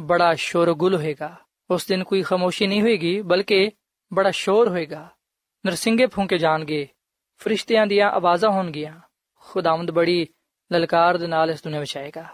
ਬੜਾ 0.00 0.34
ਸ਼ੋਰਗੁਲ 0.34 0.96
ਹੋਏਗਾ। 0.96 1.36
ਉਸ 1.70 1.86
ਦਿਨ 1.86 2.04
ਕੋਈ 2.04 2.22
ਖਾਮੋਸ਼ੀ 2.22 2.66
ਨਹੀਂ 2.66 2.82
ਹੋਏਗੀ, 2.82 3.22
ਬਲਕਿ 3.22 3.70
ਬੜਾ 4.12 4.30
ਸ਼ੋਰ 4.30 4.68
ਹੋਏਗਾ। 4.68 5.08
ਨਰਸਿੰਗੇ 5.66 6.06
ਫੂਕੇ 6.06 6.38
ਜਾਣਗੇ, 6.38 6.88
ਫਰਿਸ਼ਤਿਆਂ 7.38 7.86
ਦੀਆਂ 7.86 8.10
ਆਵਾਜ਼ਾਂ 8.10 8.50
ਹੋਣਗੀਆਂ। 8.50 9.00
ਖੁਦਾਵੰਦ 9.34 9.90
ਬੜੀ 9.90 10.26
ਲਲਕਾਰ 10.72 11.18
ਦੇ 11.18 11.26
ਨਾਲ 11.26 11.50
ਇਸ 11.50 11.62
ਦੁਨੀਆਂ 11.62 11.80
ਵਿੱਚ 11.80 11.96
ਆਏਗਾ। 11.96 12.24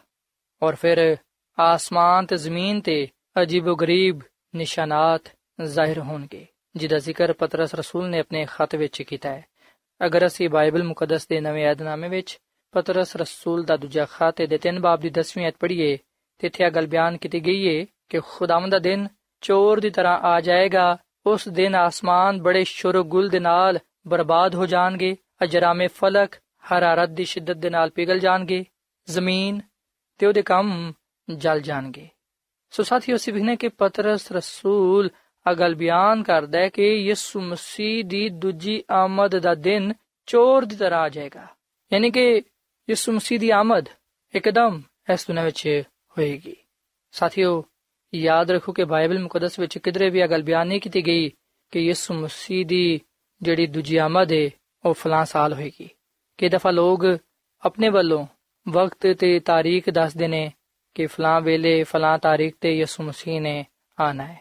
ਔਰ 0.63 0.75
ਫਿਰ 0.75 1.17
ਆਸਮਾਨ 1.59 2.27
ਤੇ 2.27 2.37
ਜ਼ਮੀਨ 2.37 2.81
ਤੇ 2.81 3.09
ਅਜੀਬੋ 3.43 3.77
ਗਰੀਬ 3.77 4.21
ਨਿਸ਼ਾਨਾਤ 4.55 5.23
ਜ਼ਾਹਿਰ 5.65 5.99
ਹੋਣਗੇ, 5.99 6.47
ਜਿਹਦਾ 6.77 6.99
ਜ਼ਿਕਰ 6.99 7.33
ਪਤਰਸ 7.33 7.75
ਰਸੂਲ 7.75 8.09
ਨੇ 8.09 8.19
ਆਪਣੇ 8.19 8.47
ਖਤ 8.51 8.75
ਵਿੱਚ 8.75 9.03
ਕੀਤਾ 9.03 9.31
ਹੈ। 9.31 9.45
ਅਗਰ 10.07 10.27
ਅਸੀਂ 10.27 10.49
ਬਾਈਬਲ 10.49 10.83
ਮੁਕੱਦਸ 10.83 11.27
ਦੇ 11.29 11.41
ਨਵੇਂ 11.41 11.65
ਯਾਦਨਾਮੇ 11.65 12.09
ਵਿੱਚ 12.09 12.39
ਪਤਰਸ 12.75 13.17
ਰਸੂਲ 13.17 13.65
ਦਾ 13.65 13.77
ਦੂਜਾ 13.77 14.05
ਖਾਤੇ 14.05 14.47
ਦੇ 14.47 14.59
3 14.59 14.81
ਬਾਬ 14.81 15.01
ਦੀ 15.01 15.11
10ਵੀਂ 15.11 15.49
ਅਧ 15.49 15.55
ਪੜ੍ਹੀਏ 15.61 15.99
ਤੇ 16.39 16.47
ਇੱਥੇ 16.47 16.65
ਇਹ 16.65 16.71
ਗੱਲ 16.71 16.87
ਬਿਆਨ 16.87 17.17
ਕੀਤੀ 17.17 17.41
ਗਈ 17.41 17.81
ਹੈ 17.81 17.87
ਕਿ 18.09 18.21
ਖੁਦਾਵੰਦ 18.21 18.73
ਦਾ 18.73 18.79
ਦਿਨ 18.79 19.09
ਚੋਰ 19.41 19.81
ਦੀ 19.81 19.91
ਤਰ੍ਹਾਂ 19.91 20.19
ਆ 20.19 20.41
ਜਾਏਗਾ, 20.41 20.97
ਉਸ 21.27 21.49
ਦਿਨ 21.49 21.75
ਆਸਮਾਨ 21.75 22.43
ਬੜੇ 22.43 22.65
ਸ਼ੁਰਗੁਲ 22.65 23.29
ਦੇ 23.29 23.41
ਨਾਲ 23.41 23.79
ਬਰਬਾਦ 24.07 24.55
ਹੋ 24.55 24.67
ਜਾਣਗੇ, 24.67 25.17
ਅਜਰਾਮੇ 25.43 25.87
ਫਲਕ 25.87 26.35
ਹਰਾਰਤ 26.65 27.09
ਦੀ 27.09 27.25
ਸ਼ਿੱਦਤ 27.25 27.57
ਦੇ 27.57 27.71
ਨਾਲ 27.71 27.91
ਪਿਘਲ 27.91 28.19
ਜਾਣਗੇ, 28.19 28.65
ਜ਼ਮੀਨ 29.09 29.61
ਤੇ 30.19 30.27
ਉਹਦੇ 30.27 30.43
ਕੰਮ 30.43 30.93
ਜਲ 31.35 31.61
ਜਾਣਗੇ। 31.61 32.09
ਸੋ 32.71 32.83
ਸਾਥੀਓ 32.83 33.17
ਸਿਵਹਨੇ 33.17 33.57
ਕਿ 33.57 33.69
ਪਤਰਸ 33.69 34.33
ਰਸੂਲ 34.33 35.11
ਅਗਲ 35.51 35.75
ਬਿਆਨ 35.75 36.23
ਕਰਦਾ 36.23 36.59
ਹੈ 36.59 36.69
ਕਿ 36.69 36.95
ਯਿਸੂ 36.95 37.41
ਮਸੀਹ 37.41 38.05
ਦੀ 38.05 38.29
ਦੂਜੀ 38.29 38.85
ਆਮਦ 38.91 39.39
ਦਾ 39.39 39.55
ਦਿਨ 39.55 39.93
ਚੋਰ 40.27 40.65
ਦੀ 40.65 40.77
ਤਰ੍ਹਾਂ 40.77 41.01
ਆ 41.01 41.09
ਜਾਏਗਾ। 41.09 41.47
ਯਾਨੀ 41.93 42.11
ਕਿ 42.11 42.43
ਯਿਸੂ 42.91 43.13
ਮਸੀਹ 43.13 43.41
ਦੀ 43.41 43.51
ਆਮਦ 43.51 43.85
ਇੱਕਦਮ 44.35 44.83
ਇਸ 45.13 45.27
ਦੁਨੀਆਂ 45.27 45.45
ਵਿੱਚ 45.45 45.83
ਹੋਏਗੀ। 46.19 46.57
ਸਾਥੀਓ, 47.13 47.65
ਯਾਦ 48.15 48.51
ਰੱਖੋ 48.51 48.73
ਕਿ 48.73 48.85
ਬਾਈਬਲ 48.85 49.19
ਮੁਕੱਦਸ 49.19 49.59
ਵਿੱਚ 49.59 49.79
ਕਿਧਰੇ 49.79 50.11
ਵੀ 50.11 50.21
ਇਹ 50.21 50.29
ਗੱਲ 50.29 50.43
ਬਿਆਨ 50.43 50.67
ਨਹੀਂ 50.67 50.81
ਕੀਤੀ 50.81 51.07
ਗਈ 51.07 51.29
ਕਿ 51.71 51.81
ਯਿਸੂ 51.81 52.15
ਮਸੀਹ 52.15 52.67
ਦੀ 52.67 53.01
ਜਿਹੜੀ 53.43 53.67
ਦੂਜੀ 53.67 53.97
ਆਮਦ 53.97 54.33
ਹੈ 54.33 54.51
ਉਹ 54.85 54.95
ਫਲਾਂ 54.95 55.25
ਸਾਲ 55.25 55.55
ਹੋਏਗੀ। 55.55 55.91
ਕਿ 56.39 56.49
ਦਫਾ 56.49 56.71
ਲੋਕ 56.71 57.05
ਆਪਣੇ 57.65 57.89
ਵੱਲੋਂ 57.89 58.27
ਵਕਤ 58.69 59.13
ਤੇ 59.19 59.41
ਤਾਰੀਖ 59.41 59.91
ਦੱਸਦੇ 59.91 60.29
ਨੇ 60.29 60.53
ਕਿ 60.99 61.07
ਫਲਾਂ 61.07 61.41
ਵੇਲੇ 61.41 61.83
ਫਲਾਂ 61.83 62.19
ਤਾਰੀਖ 62.19 62.55
ਤੇ 62.61 62.77
ਯਿਸੂ 62.77 63.03
ਮਸੀਹ 63.03 63.41
ਨੇ 63.41 63.67
ਆਣਾ 64.01 64.27
ਹੈ। 64.27 64.41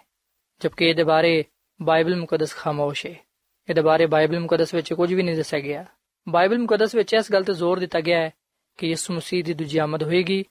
ਜਦਕਿ 0.60 0.86
ਇਹਦੇ 0.86 1.04
ਬਾਰੇ 1.04 1.46
ਬਾਈਬਲ 1.82 2.15
ਮੁਕੱਦਸ 2.15 2.56
ਖਾਮੋਸ਼ 2.56 3.06
ਹੈ। 3.06 3.15
ਇਹਦੇ 3.70 3.82
ਬਾਰੇ 3.82 4.06
ਬਾਈਬਲ 4.06 4.39
ਮੁਕੱਦਸ 4.39 4.74
ਵਿੱਚ 4.74 4.93
ਕੁਝ 4.93 5.13
ਵੀ 5.13 5.24
ਨਹੀਂ 5.24 5.36
ਦੱਸਿਆ 5.36 5.60
ਗਿਆ। 5.60 5.86
ਬਾਈਬਲ 6.30 6.60
ਮੁਕੱਦਸ 6.60 6.96
ਵਿੱਚ 6.96 7.13
ਇਸ 7.13 7.32
ਗੱਲ 7.32 7.43
ਤੇ 7.43 7.54
ਜ਼ੋਰ 7.54 7.80
ਦਿੱਤਾ 7.80 8.02
ਗਿਆ 8.02 8.20
ਹੈ 8.20 8.30
ਕਿ 8.78 8.88
ਯਿਸੂ 8.88 9.13
ਮਸੀਹ 9.13 9.43
ਦੀ 9.43 9.54
ਦੂਜੀ 9.54 9.78
ਆਮਦ 9.78 10.04
ਹੋਏਗੀ। 10.04 10.46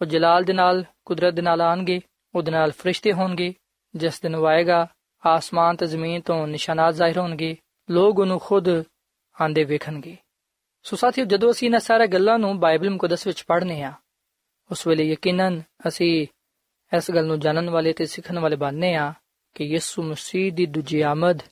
ਉਹ 0.00 0.06
ਜਲਾਲ 0.06 0.44
ਦੇ 0.44 0.52
ਨਾਲ, 0.52 0.84
ਕੁਦਰਤ 1.04 1.34
ਦੇ 1.34 1.42
ਨਾਲ 1.42 1.60
ਆਣਗੇ 1.60 2.00
ਉਹਦੇ 2.34 2.50
ਨਾਲ 2.50 2.72
ਫਰਿਸ਼ਤੇ 2.72 3.12
ਹੋਣਗੇ। 3.12 3.54
ਜਿਸ 3.94 4.20
ਦਿਨ 4.20 4.34
ਉਹ 4.34 4.46
ਆਏਗਾ, 4.46 4.86
ਆਸਮਾਨ 5.26 5.76
ਤੇ 5.76 5.86
ਜ਼ਮੀਨ 5.86 6.20
ਤੋਂ 6.20 6.46
ਨਿਸ਼ਾਨਾਤ 6.46 6.94
ਜ਼ਾਹਿਰ 6.94 7.18
ਹੋਣਗੇ। 7.18 7.56
ਲੋਕ 7.90 8.18
ਉਹਨੂੰ 8.18 8.38
ਖੁਦ 8.38 8.68
ਆਂਦੇ 9.42 9.64
ਵੇਖਣਗੇ। 9.64 10.16
ਸੋ 10.82 10.96
ਸਾਥੀਓ, 10.96 11.24
ਜਦੋਂ 11.24 11.50
ਅਸੀਂ 11.50 11.68
ਇਹਨਾਂ 11.68 11.80
ਸਾਰੇ 11.80 12.06
ਗੱਲਾਂ 12.06 12.38
ਨੂੰ 12.38 12.60
ਬਾਈਬਲ 12.60 12.90
ਮੁਕੱਦਸ 12.90 13.26
ਵਿੱਚ 13.26 13.44
ਪੜ੍ਹਨੇ 13.46 13.82
ਆ 13.82 13.92
ਉਸ 14.70 14.86
ਵੇਲੇ 14.86 15.04
ਯਕੀਨਨ 15.04 15.62
ਅਸੀਂ 15.88 16.26
ਇਸ 16.96 17.10
ਗੱਲ 17.10 17.26
ਨੂੰ 17.26 17.40
ਜਾਣਨ 17.40 17.70
ਵਾਲੇ 17.70 17.92
ਤੇ 17.92 18.06
ਸਿੱਖਣ 18.06 18.38
ਵਾਲੇ 18.38 18.56
ਬਣਨੇ 18.56 18.94
ਆ 18.94 19.12
ਕਿ 19.54 19.64
ਯਿਸੂ 19.64 20.02
ਮਸੀਹ 20.02 20.52
ਦੀ 20.52 20.66
ਦੂਜੀ 20.66 21.00
ਆਮਦ 21.00 21.42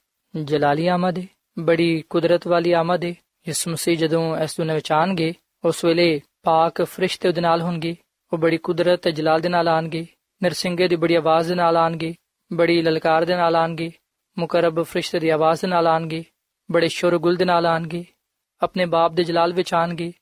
ਜਲਾਲੀ 0.44 0.86
ਆਮਦ 0.86 1.18
ਹੈ 1.18 1.26
ਬੜੀ 1.58 2.02
ਕੁਦਰਤ 2.10 2.46
ਵਾਲੀ 2.46 2.72
ਆਮਦ 2.72 3.04
ਹੈ 3.04 3.14
ਯਿਸੂ 3.48 3.70
ਮਸੀਹ 3.70 3.96
ਜਦੋਂ 3.96 4.36
ਇਸ 4.36 4.56
ਦੁਨੀਆਂ 4.56 4.74
ਵਿੱਚ 4.74 4.92
ਆਣਗੇ 4.92 5.34
ਉਸ 5.64 5.84
ਵੇਲੇ 5.84 6.20
ਪਾਕ 6.42 6.82
ਫਰਿਸ਼ਤੇ 6.82 7.28
ਉਹਦੇ 7.28 7.40
ਨਾਲ 7.40 7.62
ਹੋਣਗੇ, 7.62 7.96
ਉਹ 8.32 8.38
ਬੜੀ 8.38 8.56
ਕੁਦਰਤ 8.56 9.00
ਤੇ 9.00 9.12
ਜਲਾਲ 9.12 9.40
ਦੇ 9.40 9.48
ਨਾਲ 9.48 9.68
ਆਣਗੇ, 9.68 10.06
ਨਰਸਿੰਗੇ 10.42 10.88
ਦੀ 10.88 10.96
ਬੜੀ 10.96 11.14
ਆਵਾਜ਼ 11.14 11.48
ਦੇ 11.48 11.54
ਨਾਲ 11.54 11.76
ਆਣਗੇ, 11.76 12.14
ਬੜੀ 12.52 12.82
ਲਲਕਾਰ 12.82 13.24
ਦੇ 13.24 13.36
ਨਾਲ 13.36 13.56
ਆਣਗੇ, 13.56 13.92
ਮੁਕਰਬ 14.38 14.82
ਫਰਿਸ਼ਤੇ 14.82 15.20
ਦੀ 15.20 15.28
ਆਵਾਜ਼ 15.28 15.60
ਦੇ 15.60 15.68
ਨਾਲ 15.68 15.86
ਆਣਗੇ, 15.86 16.24
ਬੜੇ 16.70 16.88
ਸ਼ੋਰਗੁਲ 16.88 17.36
ਦੇ 17.36 17.44
ਨਾਲ 17.44 17.66
ਆਣਗੇ, 17.66 18.04
ਆਪਣੇ 18.62 18.84
ਬਾਪ 18.84 19.12
ਦੇ 19.12 19.24
ਜਲਾਲ 19.24 19.52
ਵਿੱਚ 19.52 19.74
ਆਣਗੇ 19.74 20.12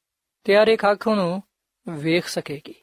ਤੇ 0.45 0.57
ਹਰ 0.57 0.69
ਇੱਕ 0.69 0.91
ਅੱਖ 0.93 1.09
ਨੂੰ 1.09 1.43
ਵੇਖ 1.89 2.27
ਸਕੇਗੀ। 2.27 2.75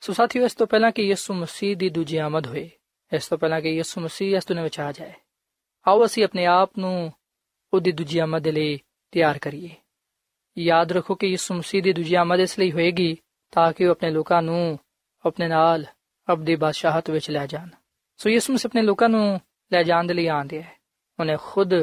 ਸੋ 0.00 0.12
ਸਾਥੀਓ, 0.12 0.44
ਇਸ 0.44 0.54
ਤੋਂ 0.54 0.66
ਪਹਿਲਾਂ 0.66 0.92
ਕਿ 0.92 1.02
ਯਿਸੂ 1.02 1.34
ਮਸੀਹ 1.34 1.76
ਦੀ 1.76 1.88
ਦੂਜੀ 1.88 2.16
ਆਮਦ 2.16 2.46
ਹੋਏ, 2.46 2.70
ਇਸ 3.12 3.28
ਤੋਂ 3.28 3.38
ਪਹਿਲਾਂ 3.38 3.60
ਕਿ 3.60 3.68
ਯਿਸੂ 3.68 4.00
ਮਸੀਹ 4.00 4.36
ਇਸ 4.36 4.46
ਦੁਨੀਆਂ 4.46 4.64
ਵਿੱਚ 4.64 4.80
ਆ 4.80 4.92
ਜਾਏ, 4.92 5.12
ਆਓ 5.88 6.04
ਅਸੀਂ 6.04 6.24
ਆਪਣੇ 6.24 6.46
ਆਪ 6.46 6.70
ਨੂੰ 6.78 7.12
ਉਹਦੀ 7.74 7.92
ਦੂਜੀ 7.92 8.18
ਆਮਦ 8.18 8.48
ਲਈ 8.48 8.78
ਤਿਆਰ 9.10 9.38
ਕਰੀਏ। 9.38 9.70
ਯਾਦ 10.58 10.92
ਰੱਖੋ 10.92 11.14
ਕਿ 11.14 11.26
ਯਿਸੂ 11.26 11.54
ਮਸੀਹ 11.54 11.82
ਦੀ 11.82 11.92
ਦੂਜੀ 11.92 12.14
ਆਮਦ 12.14 12.40
ਇਸ 12.40 12.58
ਲਈ 12.58 12.72
ਹੋਏਗੀ 12.72 13.16
ਤਾਂ 13.50 13.72
ਕਿ 13.72 13.84
ਉਹ 13.84 13.90
ਆਪਣੇ 13.90 14.10
ਲੋਕਾਂ 14.10 14.42
ਨੂੰ 14.42 14.78
ਆਪਣੇ 15.26 15.48
ਨਾਲ 15.48 15.86
ਅਬਦੀ 16.32 16.56
ਬਾਦਸ਼ਾਹਤ 16.56 17.10
ਵਿੱਚ 17.10 17.30
ਲੈ 17.30 17.46
ਜਾਣ। 17.46 17.68
ਸੋ 18.16 18.30
ਯਿਸੂ 18.30 18.52
ਮਸੀਹ 18.52 18.68
ਆਪਣੇ 18.68 18.82
ਲੋਕਾਂ 18.82 19.08
ਨੂੰ 19.08 19.40
ਲੈ 19.72 19.82
ਜਾਣ 19.82 20.04
ਦੇ 20.04 20.14
ਲਈ 20.14 20.26
ਆਂਦੇ 20.26 20.62
ਹੈ। 20.62 20.72
ਉਹਨੇ 21.20 21.36
ਖੁਦ 21.40 21.74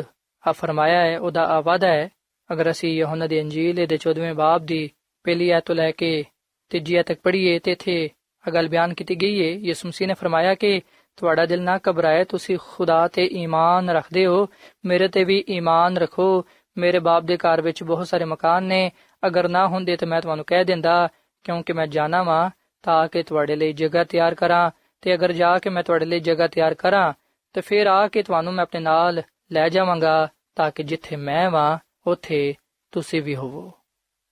ਆ 0.47 0.51
ਫਰਮਾਇਆ 0.51 1.01
ਹੈ, 1.01 1.19
ਉਹਦਾ 1.19 1.45
ਆਵਾਦਾ 1.45 1.87
ਹੈ, 1.87 2.09
ਅਗਰ 2.53 2.71
ਅਸੀਂ 2.71 2.89
ਯਹੋਨਾ 2.89 3.27
ਦੀ 3.27 3.41
ਅੰਜੀਲ 3.41 3.85
ਦੇ 3.85 3.97
14ਵੇਂ 3.97 4.33
ਬਾਬ 4.33 4.65
ਦੀ 4.65 4.91
ਪਹਿਲੀ 5.23 5.49
ਆਇਤ 5.49 5.65
ਤੋਂ 5.65 5.75
ਲੈ 5.75 5.91
ਕੇ 5.91 6.25
ਤੀਜੀ 6.69 7.03
ਤੱਕ 7.03 7.19
ਪੜ੍ਹੀਏ 7.23 7.59
ਤੇ 7.59 7.71
ਇਥੇ 7.71 8.09
ਅਗਲ 8.47 8.67
ਬਿਆਨ 8.67 8.93
ਕੀਤੀ 8.93 9.15
ਗਈ 9.15 9.41
ਹੈ 9.41 9.59
ਯਿਸੂ 9.59 9.87
ਮਸੀਹ 9.87 10.07
ਨੇ 10.07 10.13
ਫਰਮਾਇਆ 10.13 10.55
ਕਿ 10.55 10.81
ਤੁਹਾਡਾ 11.15 11.45
ਦਿਲ 11.45 11.61
ਨਾ 11.61 11.79
ਘਬਰਾਏ, 11.89 12.23
ਤੁਸੀਂ 12.23 12.57
ਖੁਦਾ 12.69 13.07
ਤੇ 13.07 13.25
ਈਮਾਨ 13.25 13.89
ਰੱਖਦੇ 13.89 14.25
ਹੋ। 14.25 14.47
ਮੇਰੇ 14.85 15.07
ਤੇ 15.07 15.23
ਵੀ 15.23 15.45
ਈਮਾਨ 15.49 15.97
ਰੱਖੋ। 15.97 16.45
ਮੇਰੇ 16.77 16.99
ਬਾਪ 16.99 17.23
ਦੇ 17.23 17.37
ਘਰ 17.37 17.61
ਵਿੱਚ 17.61 17.83
ਬਹੁਤ 17.83 18.07
ਸਾਰੇ 18.07 18.25
ਮਕਾਨ 18.25 18.63
ਨੇ। 18.63 18.91
ਅਗਰ 19.27 19.49
ਨਾ 19.49 19.67
ਹੁੰਦੇ 19.67 19.95
ਤਾਂ 19.95 20.07
ਮੈਂ 20.07 20.21
ਤੁਹਾਨੂੰ 20.21 20.45
ਕਹਿ 20.45 20.65
ਦਿੰਦਾ, 20.65 21.09
ਕਿਉਂਕਿ 21.43 21.73
ਮੈਂ 21.73 21.87
ਜਾਣਾ 21.87 22.23
ਵਾਂ, 22.23 22.49
ਤਾਂ 22.83 23.07
ਕਿ 23.07 23.23
ਤੁਹਾਡੇ 23.23 23.55
ਲਈ 23.55 23.73
ਜਗ੍ਹਾ 23.73 24.03
ਤਿਆਰ 24.03 24.35
ਕਰਾਂ। 24.35 24.71
ਤੇ 25.01 25.13
ਅਗਰ 25.13 25.31
ਜਾ 25.31 25.59
ਕੇ 25.59 25.69
ਮੈਂ 25.69 25.83
ਤੁਹਾਡੇ 25.83 26.05
ਲਈ 26.05 26.19
ਜਗ੍ਹਾ 26.19 26.47
ਤਿਆਰ 26.47 26.73
ਕਰਾਂ, 26.73 27.13
ਤੇ 27.53 27.61
ਫਿਰ 27.61 27.87
ਆ 27.87 28.07
ਕੇ 28.07 28.23
ਤੁਹਾਨੂੰ 28.23 28.53
ਮੈਂ 28.53 28.63
ਆਪਣੇ 28.63 28.79
ਨਾਲ 28.79 29.23
ਲੈ 29.51 29.69
ਜਾਵਾਂਗਾ, 29.69 30.29
ਤਾਂ 30.55 30.71
ਕਿ 30.71 30.83
ਜਿੱਥੇ 30.83 31.15
ਮੈਂ 31.15 31.51
ਵਾਂ, 31.51 31.77
ਉੱਥੇ 32.07 32.55
ਤੁਸੀਂ 32.91 33.21
ਵੀ 33.21 33.35
ਹੋਵੋ। 33.35 33.73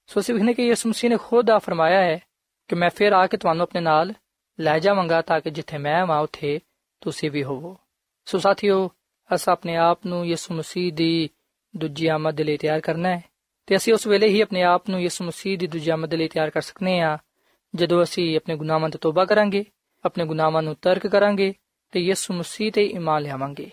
ਸੋ 0.06 0.20
ਅਸੀਂ 0.20 0.34
ਵਿਖਨੇ 0.34 0.54
ਕਿ 0.54 0.66
ਯਿਸੂ 0.66 0.88
ਮਸੀਹ 0.88 1.10
ਨੇ 1.10 1.16
ਖੁਦ 1.16 1.50
ਆ 1.50 1.58
ਫਰਮਾਇਆ 1.58 2.00
ਹੈ 2.02 2.20
ਕਿ 2.68 2.76
ਮੈਂ 2.76 2.90
ਫਿਰ 2.90 3.12
ਆ 3.12 3.26
ਕੇ 3.26 3.36
ਤੁਹਾਨੂੰ 3.36 3.62
ਆਪਣੇ 3.62 3.80
ਨਾਲ 3.80 4.12
ਲੈ 4.60 4.78
ਜਾਵਾਂਗਾ 4.78 5.20
ਤਾਂ 5.22 5.40
ਕਿ 5.40 5.50
ਜਿੱਥੇ 5.50 5.78
ਮੈਂ 5.78 6.06
ਵਾਂ 6.06 6.20
ਉੱਥੇ 6.20 6.60
ਤੁਸੀਂ 7.00 7.30
ਵੀ 7.30 7.44
ਹੋਵੋ 7.44 7.76
ਸੋ 8.24 8.38
ਸਾਥੀਓ 8.38 8.90
ਅਸ 9.34 9.48
ਆਪਣੇ 9.48 9.76
ਆਪ 9.76 10.06
ਨੂੰ 10.06 10.26
ਯਿਸੂ 10.26 10.54
ਮਸੀਹ 10.54 10.92
ਦੀ 10.92 11.28
ਦੂਜੀ 11.76 12.06
ਆਮਦ 12.06 12.40
ਲਈ 12.40 12.56
ਤਿਆਰ 12.56 12.80
ਕਰਨਾ 12.80 13.08
ਹੈ 13.08 13.22
ਤੇ 13.66 13.76
ਅਸੀਂ 13.76 13.92
ਉਸ 13.94 14.06
ਵੇਲੇ 14.06 14.28
ਹੀ 14.28 14.40
ਆਪਣੇ 14.40 14.62
ਆਪ 14.62 14.90
ਨੂੰ 14.90 15.02
ਯਿਸੂ 15.02 15.24
ਮਸੀਹ 15.24 15.58
ਦੀ 15.58 15.66
ਦੂਜੀ 15.66 15.90
ਆਮਦ 15.90 16.14
ਲਈ 16.14 16.28
ਤਿਆਰ 16.28 16.50
ਕਰ 16.50 16.60
ਸਕਨੇ 16.60 17.00
ਆ 17.00 17.18
ਜਦੋਂ 17.74 18.02
ਅਸੀਂ 18.02 18.36
ਆਪਣੇ 18.36 18.56
ਗੁਨਾਹਾਂ 18.56 18.88
ਤੋਂ 18.88 19.00
ਤੋਬਾ 19.00 19.24
ਕਰਾਂਗੇ 19.24 19.64
ਆਪਣੇ 20.04 20.24
ਗੁਨਾਹਾਂ 20.24 20.62
ਨੂੰ 20.62 20.76
ਤਰਕ 20.82 21.06
ਕਰਾਂਗੇ 21.06 21.54
ਤੇ 21.92 22.00
ਯਿਸੂ 22.00 22.34
ਮਸੀਹ 22.34 22.72
ਤੇ 22.72 22.84
ਈਮਾਨ 22.84 23.22
ਲਿਆਵਾਂਗੇ 23.22 23.70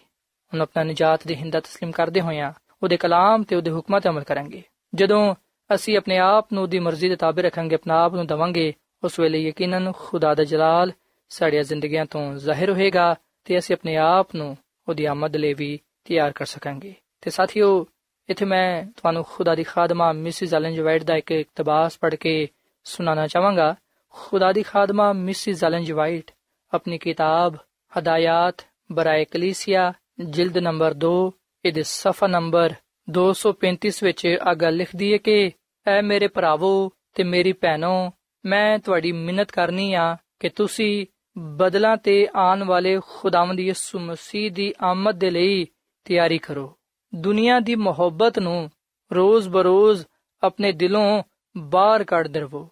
ਹੁਣ 0.54 0.62
ਆਪਣਾ 0.62 0.84
ਨਜਾਤ 0.84 1.28
ਦੇ 1.28 1.36
ਹਿੰਦਾ 1.36 1.60
تسلیم 1.60 1.92
ਕਰਦੇ 1.92 2.22
ਹੋਇਆਂ 2.22 2.54
ਉਹਦੇ 2.84 2.98
ਕਲਾਮ 2.98 3.44
ਤੇ 3.44 3.56
ਉਹਦੇ 3.56 3.72
ਹੁਕਮਾਂ 3.72 4.02
ਤੇ 4.02 4.10
ਅਮਲ 4.10 4.24
ਕਰਾਂਗੇ 4.24 4.64
ਜਦੋਂ 4.96 5.36
ਅਸੀਂ 5.75 5.97
ਆਪਣੇ 5.97 6.19
ਆਪ 6.19 6.53
ਨੂੰ 6.53 6.63
ਉਹਦੀ 6.63 6.79
ਮਰਜ਼ੀ 6.79 7.09
ਦੇ 7.09 7.17
ਤਾਬੇ 7.17 7.43
ਰੱਖਾਂਗੇ, 7.43 7.75
ਆਪਣਾ 7.75 8.05
ਆਪ 8.05 8.15
ਨੂੰ 8.15 8.27
ਦਵਾਂਗੇ। 8.27 8.75
ਉਸ 9.05 9.21
ਵੇਲੇ 9.21 9.39
ਯਕੀਨਨ 9.39 9.93
ਖੁਦਾ 9.99 10.35
ਦਾ 10.35 10.45
ਜਲਾਲ 10.45 10.93
ਸਾਡੀਆਂ 11.29 11.63
ਜ਼ਿੰਦਗੀਆਂ 11.63 12.07
ਤੋਂ 12.07 12.35
ਜ਼ਾਹਿਰ 12.35 12.71
ਹੋਏਗਾ 12.71 13.17
ਤੇ 13.45 13.59
ਅਸੀਂ 13.59 13.77
ਆਪਣੇ 13.77 13.97
ਆਪ 13.97 14.35
ਨੂੰ 14.35 14.57
ਉਹਦੀ 14.89 15.05
ਆਮਦ 15.05 15.37
ਲਈ 15.37 15.55
ਵੀ 15.55 15.81
ਤਿਆਰ 16.05 16.33
ਕਰ 16.33 16.45
ਸਕਾਂਗੇ। 16.45 16.95
ਤੇ 17.21 17.31
ਸਾਥੀਓ, 17.31 17.87
ਇਥੇ 18.31 18.45
ਮੈਂ 18.45 18.85
ਤੁਹਾਨੂੰ 18.97 19.25
ਖੁਦਾ 19.29 19.55
ਦੀ 19.55 19.63
ਖਾਦਮਾ 19.63 20.13
ਮਿਸਿਸ 20.13 20.55
ਐਲਨ 20.55 20.75
ਜਵਾਈਟ 20.75 21.05
ਦਾ 21.05 21.17
ਇੱਕ 21.17 21.31
ਇਕਤਬਾਸ 21.31 21.99
ਪੜ੍ਹ 21.99 22.17
ਕੇ 22.17 22.49
ਸੁਣਾਉਣਾ 22.85 23.27
ਚਾਹਾਂਗਾ। 23.27 23.75
ਖੁਦਾ 24.11 24.53
ਦੀ 24.53 24.63
ਖਾਦਮਾ 24.63 25.13
ਮਿਸਿਸ 25.13 25.65
ਐਲਨ 25.65 25.85
ਜਵਾਈਟ 25.85 26.31
ਆਪਣੀ 26.75 26.99
ਕਿਤਾਬ 26.99 27.55
ਹਦਾਇਤ 27.99 28.67
ਬਰਾਏ 28.93 29.25
ਕਲੀਸਿਆ, 29.25 29.93
ਜਿਲਦ 30.21 30.59
ਨੰਬਰ 30.59 30.95
2 30.95 31.33
ਇਹਦੇ 31.65 31.83
ਸਫਾ 31.83 32.27
ਨੰਬਰ 32.27 32.75
235 33.11 34.03
ਵਿੱਚ 34.03 34.39
ਆ 34.43 34.55
ਗੱਲ 34.55 34.77
ਲਿਖਦੀ 34.77 35.13
ਹੈ 35.13 35.19
ਕਿ, 35.19 35.53
ਐ 35.87 36.03
ਮੇਰੇ 36.03 36.29
ਭਰਾਵੋ 36.29 36.93
ਤੇ 37.15 37.25
ਮੇਰੀ 37.25 37.53
ਭੈਣੋ, 37.53 38.11
ਮੈਂ 38.47 38.79
ਤੁਹਾਡੀ 38.79 39.13
ਮਿੰਨਤ 39.13 39.53
ਕਰਨੀ 39.53 39.95
ਆ 39.95 40.17
ਕਿ 40.41 40.49
ਤੁਸੀਂ 40.49 41.07
ਬਦਲਾਂ 41.39 41.97
ਤੇ 41.97 42.29
ਆਉਣ 42.37 42.65
ਵਾਲੇ 42.65 43.01
ਖੁਦਾਵੰਦ 43.07 43.61
ਯਿਸੂ 43.61 43.99
ਮਸੀਹ 43.99 44.51
ਦੀ 44.51 44.75
ਆਮਦ 44.83 45.19
ਦੇ 45.19 45.31
ਲਈ 45.31 45.67
ਤਿਆਰੀ 46.05 46.39
ਕਰੋ। 46.39 46.77
ਦੁਨੀਆ 47.15 47.61
ਦੀ 47.61 47.75
ਮੁਹੱਬਤ 47.75 48.39
ਨੂੰ 48.39 48.71
ਰੋਜ਼ 49.13 49.49
ਬਰੋਜ਼ 49.49 50.05
ਆਪਣੇ 50.43 50.73
ਦਿਲੋਂ 50.73 51.23
ਬਾਹਰ 51.59 52.05
ਕੱਢ 52.05 52.29
ਦਰਵੋ 52.29 52.69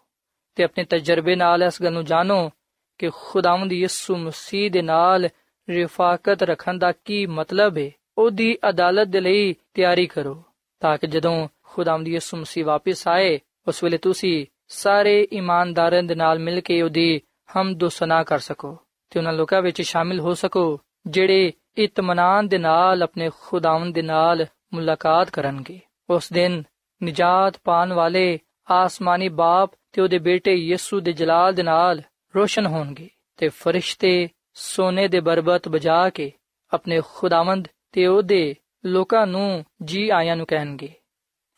ਤੇ 0.54 0.64
ਆਪਣੇ 0.64 0.84
ਤਜਰਬੇ 0.84 1.36
ਨਾਲ 1.36 1.62
ਇਸ 1.62 1.82
ਗੱਲ 1.82 1.92
ਨੂੰ 1.92 2.04
ਜਾਣੋ 2.04 2.50
ਕਿ 2.98 3.10
ਖੁਦਾਵੰਦ 3.14 3.72
ਯਿਸੂ 3.72 4.16
ਮਸੀਹ 4.16 4.70
ਦੇ 4.70 4.82
ਨਾਲ 4.82 5.28
ਰਿਫਾਕਤ 5.68 6.42
ਰੱਖਣ 6.42 6.78
ਦਾ 6.78 6.92
ਕੀ 6.92 7.26
ਮਤਲਬ 7.26 7.78
ਹੈ 7.78 7.90
ਉਹਦੀ 8.20 8.58
ਅਦਾਲਤ 8.68 9.08
ਦੇ 9.08 9.20
ਲਈ 9.20 9.54
ਤਿਆਰੀ 9.74 10.06
ਕਰੋ, 10.06 10.42
ਤਾਂ 10.80 10.98
ਕਿ 10.98 11.06
ਜਦੋਂ 11.06 11.48
ਖੁਦਾਵੰਦ 11.62 12.08
ਯਿਸੂ 12.08 12.36
ਮਸੀਹ 12.36 12.64
ਵਾਪਸ 12.64 13.08
ਆਏ, 13.08 13.40
ਉਸ 13.68 13.84
ਵੇਲੇ 13.84 13.98
ਤੁਸੀਂ 13.98 14.46
ਸਾਰੇ 14.68 15.22
ਇਮਾਨਦਾਰਾਂ 15.22 16.02
ਦੇ 16.02 16.14
ਨਾਲ 16.14 16.38
ਮਿਲ 16.38 16.60
ਕੇ 16.60 16.82
ਉਹਦੀ 16.82 17.20
ਹਮਦ 17.56 17.86
ਸਨਾ 17.86 18.22
ਕਰ 18.22 18.38
ਸਕੋ 18.38 18.78
ਤੇ 19.10 19.18
ਉਹਨਾਂ 19.18 19.32
ਲੋਕਾਂ 19.32 19.62
ਵਿੱਚ 19.62 19.82
ਸ਼ਾਮਿਲ 19.82 20.20
ਹੋ 20.20 20.34
ਸਕੋ, 20.34 20.80
ਜਿਹੜੇ 21.06 21.52
ਇਤਮਾਨਾਨ 21.78 22.48
ਦੇ 22.48 22.58
ਨਾਲ 22.58 23.02
ਆਪਣੇ 23.02 23.30
ਖੁਦਾਵੰਦ 23.40 23.94
ਦੇ 23.94 24.02
ਨਾਲ 24.02 24.46
ਮੁਲਾਕਾਤ 24.74 25.30
ਕਰਨਗੇ। 25.30 25.80
ਉਸ 26.10 26.32
ਦਿਨ 26.32 26.62
ਨਜਾਤ 27.04 27.54
ਪਾਣ 27.64 27.92
ਵਾਲੇ 27.92 28.38
ਆਸਮਾਨੀ 28.70 29.28
ਬਾਪ 29.28 29.70
ਤੇ 29.92 30.02
ਉਹਦੇ 30.02 30.18
ਬੇਟੇ 30.18 30.54
ਯਿਸੂ 30.54 31.00
ਦੇ 31.00 31.12
ਜਲਾਲ 31.12 31.54
ਦੇ 31.54 31.62
ਨਾਲ 31.62 32.02
ਰੋਸ਼ਨ 32.36 32.66
ਹੋਣਗੇ 32.66 33.08
ਤੇ 33.36 33.48
ਫਰਿਸ਼ਤੇ 33.48 34.28
ਸੋਨੇ 34.54 35.08
ਦੇ 35.08 35.20
ਬਰਬਤ 35.20 35.68
ਬਜਾ 35.68 36.10
ਕੇ 36.10 36.32
ਆਪਣੇ 36.72 37.00
ਖੁਦਾਵੰਦ 37.14 37.68
ਤੇ 37.92 38.06
ਉਹਦੇ 38.06 38.54
ਲੋਕਾਂ 38.84 39.26
ਨੂੰ 39.26 39.64
ਜੀ 39.82 40.10
ਆਇਆਂ 40.10 40.36
ਨੂੰ 40.36 40.46
ਕਹਿਣਗੇ। 40.46 40.92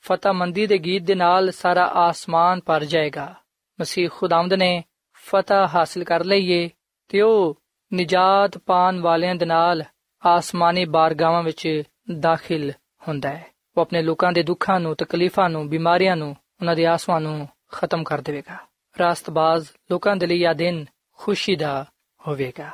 ਫਤਹਮੰਦੀ 0.00 0.66
ਦੇ 0.66 0.78
ਗੀਤ 0.78 1.02
ਦੇ 1.02 1.14
ਨਾਲ 1.14 1.50
ਸਾਰਾ 1.50 1.86
ਆਸਮਾਨ 1.86 2.60
ਭਰ 2.66 2.84
ਜਾਏਗਾ। 2.84 3.34
ਮਸੀਹ 3.80 4.08
ਖੁਦਾਵੰਦ 4.12 4.54
ਨੇ 4.54 4.84
ਫਤਹ 5.12 5.54
ਹਾਸਲ 5.74 6.04
ਕਰ 6.04 6.24
ਲਈਏ 6.24 6.70
ਤੇ 7.08 7.20
ਉਹ 7.20 7.62
ਨਜਾਤ 7.94 8.58
ਪਾਣ 8.58 9.00
ਵਾਲਿਆਂ 9.00 9.34
ਦੇ 9.34 9.46
ਨਾਲ 9.46 9.84
ਆਸਮਾਨੀ 10.26 10.84
ਬਾਰਗਾਵਾਂ 10.84 11.42
ਵਿੱਚ 11.42 11.82
ਦਾਖਲ 12.18 12.70
ਹੁੰਦਾ 13.08 13.28
ਹੈ। 13.28 13.46
ਉਹ 13.76 13.82
ਆਪਣੇ 13.82 14.02
ਲੋਕਾਂ 14.02 14.32
ਦੇ 14.32 14.42
ਦੁੱਖਾਂ 14.42 14.80
ਨੂੰ, 14.80 14.96
ਤਕਲੀਫਾਂ 14.96 15.50
ਨੂੰ, 15.50 15.68
ਬਿਮਾਰੀਆਂ 15.68 16.16
ਨੂੰ, 16.16 16.28
ਉਹਨਾਂ 16.28 16.76
ਦੇ 16.76 16.86
ਆਸਵਾਂ 16.86 17.20
ਨੂੰ 17.20 17.48
ਖਤਮ 17.72 18.02
ਕਰ 18.02 18.20
ਦੇਵੇਗਾ। 18.20 18.56
ਰਾਸਤਬਾਜ਼ 19.00 19.66
ਲੋਕਾਂ 19.90 20.16
ਦੇ 20.16 20.26
ਲਈ 20.26 20.42
ਇਹ 20.42 20.54
ਦਿਨ 20.54 20.84
ਖੁਸ਼ੀ 21.16 21.56
ਦਾ 21.56 21.86
ਹੋਵੇਗਾ। 22.28 22.70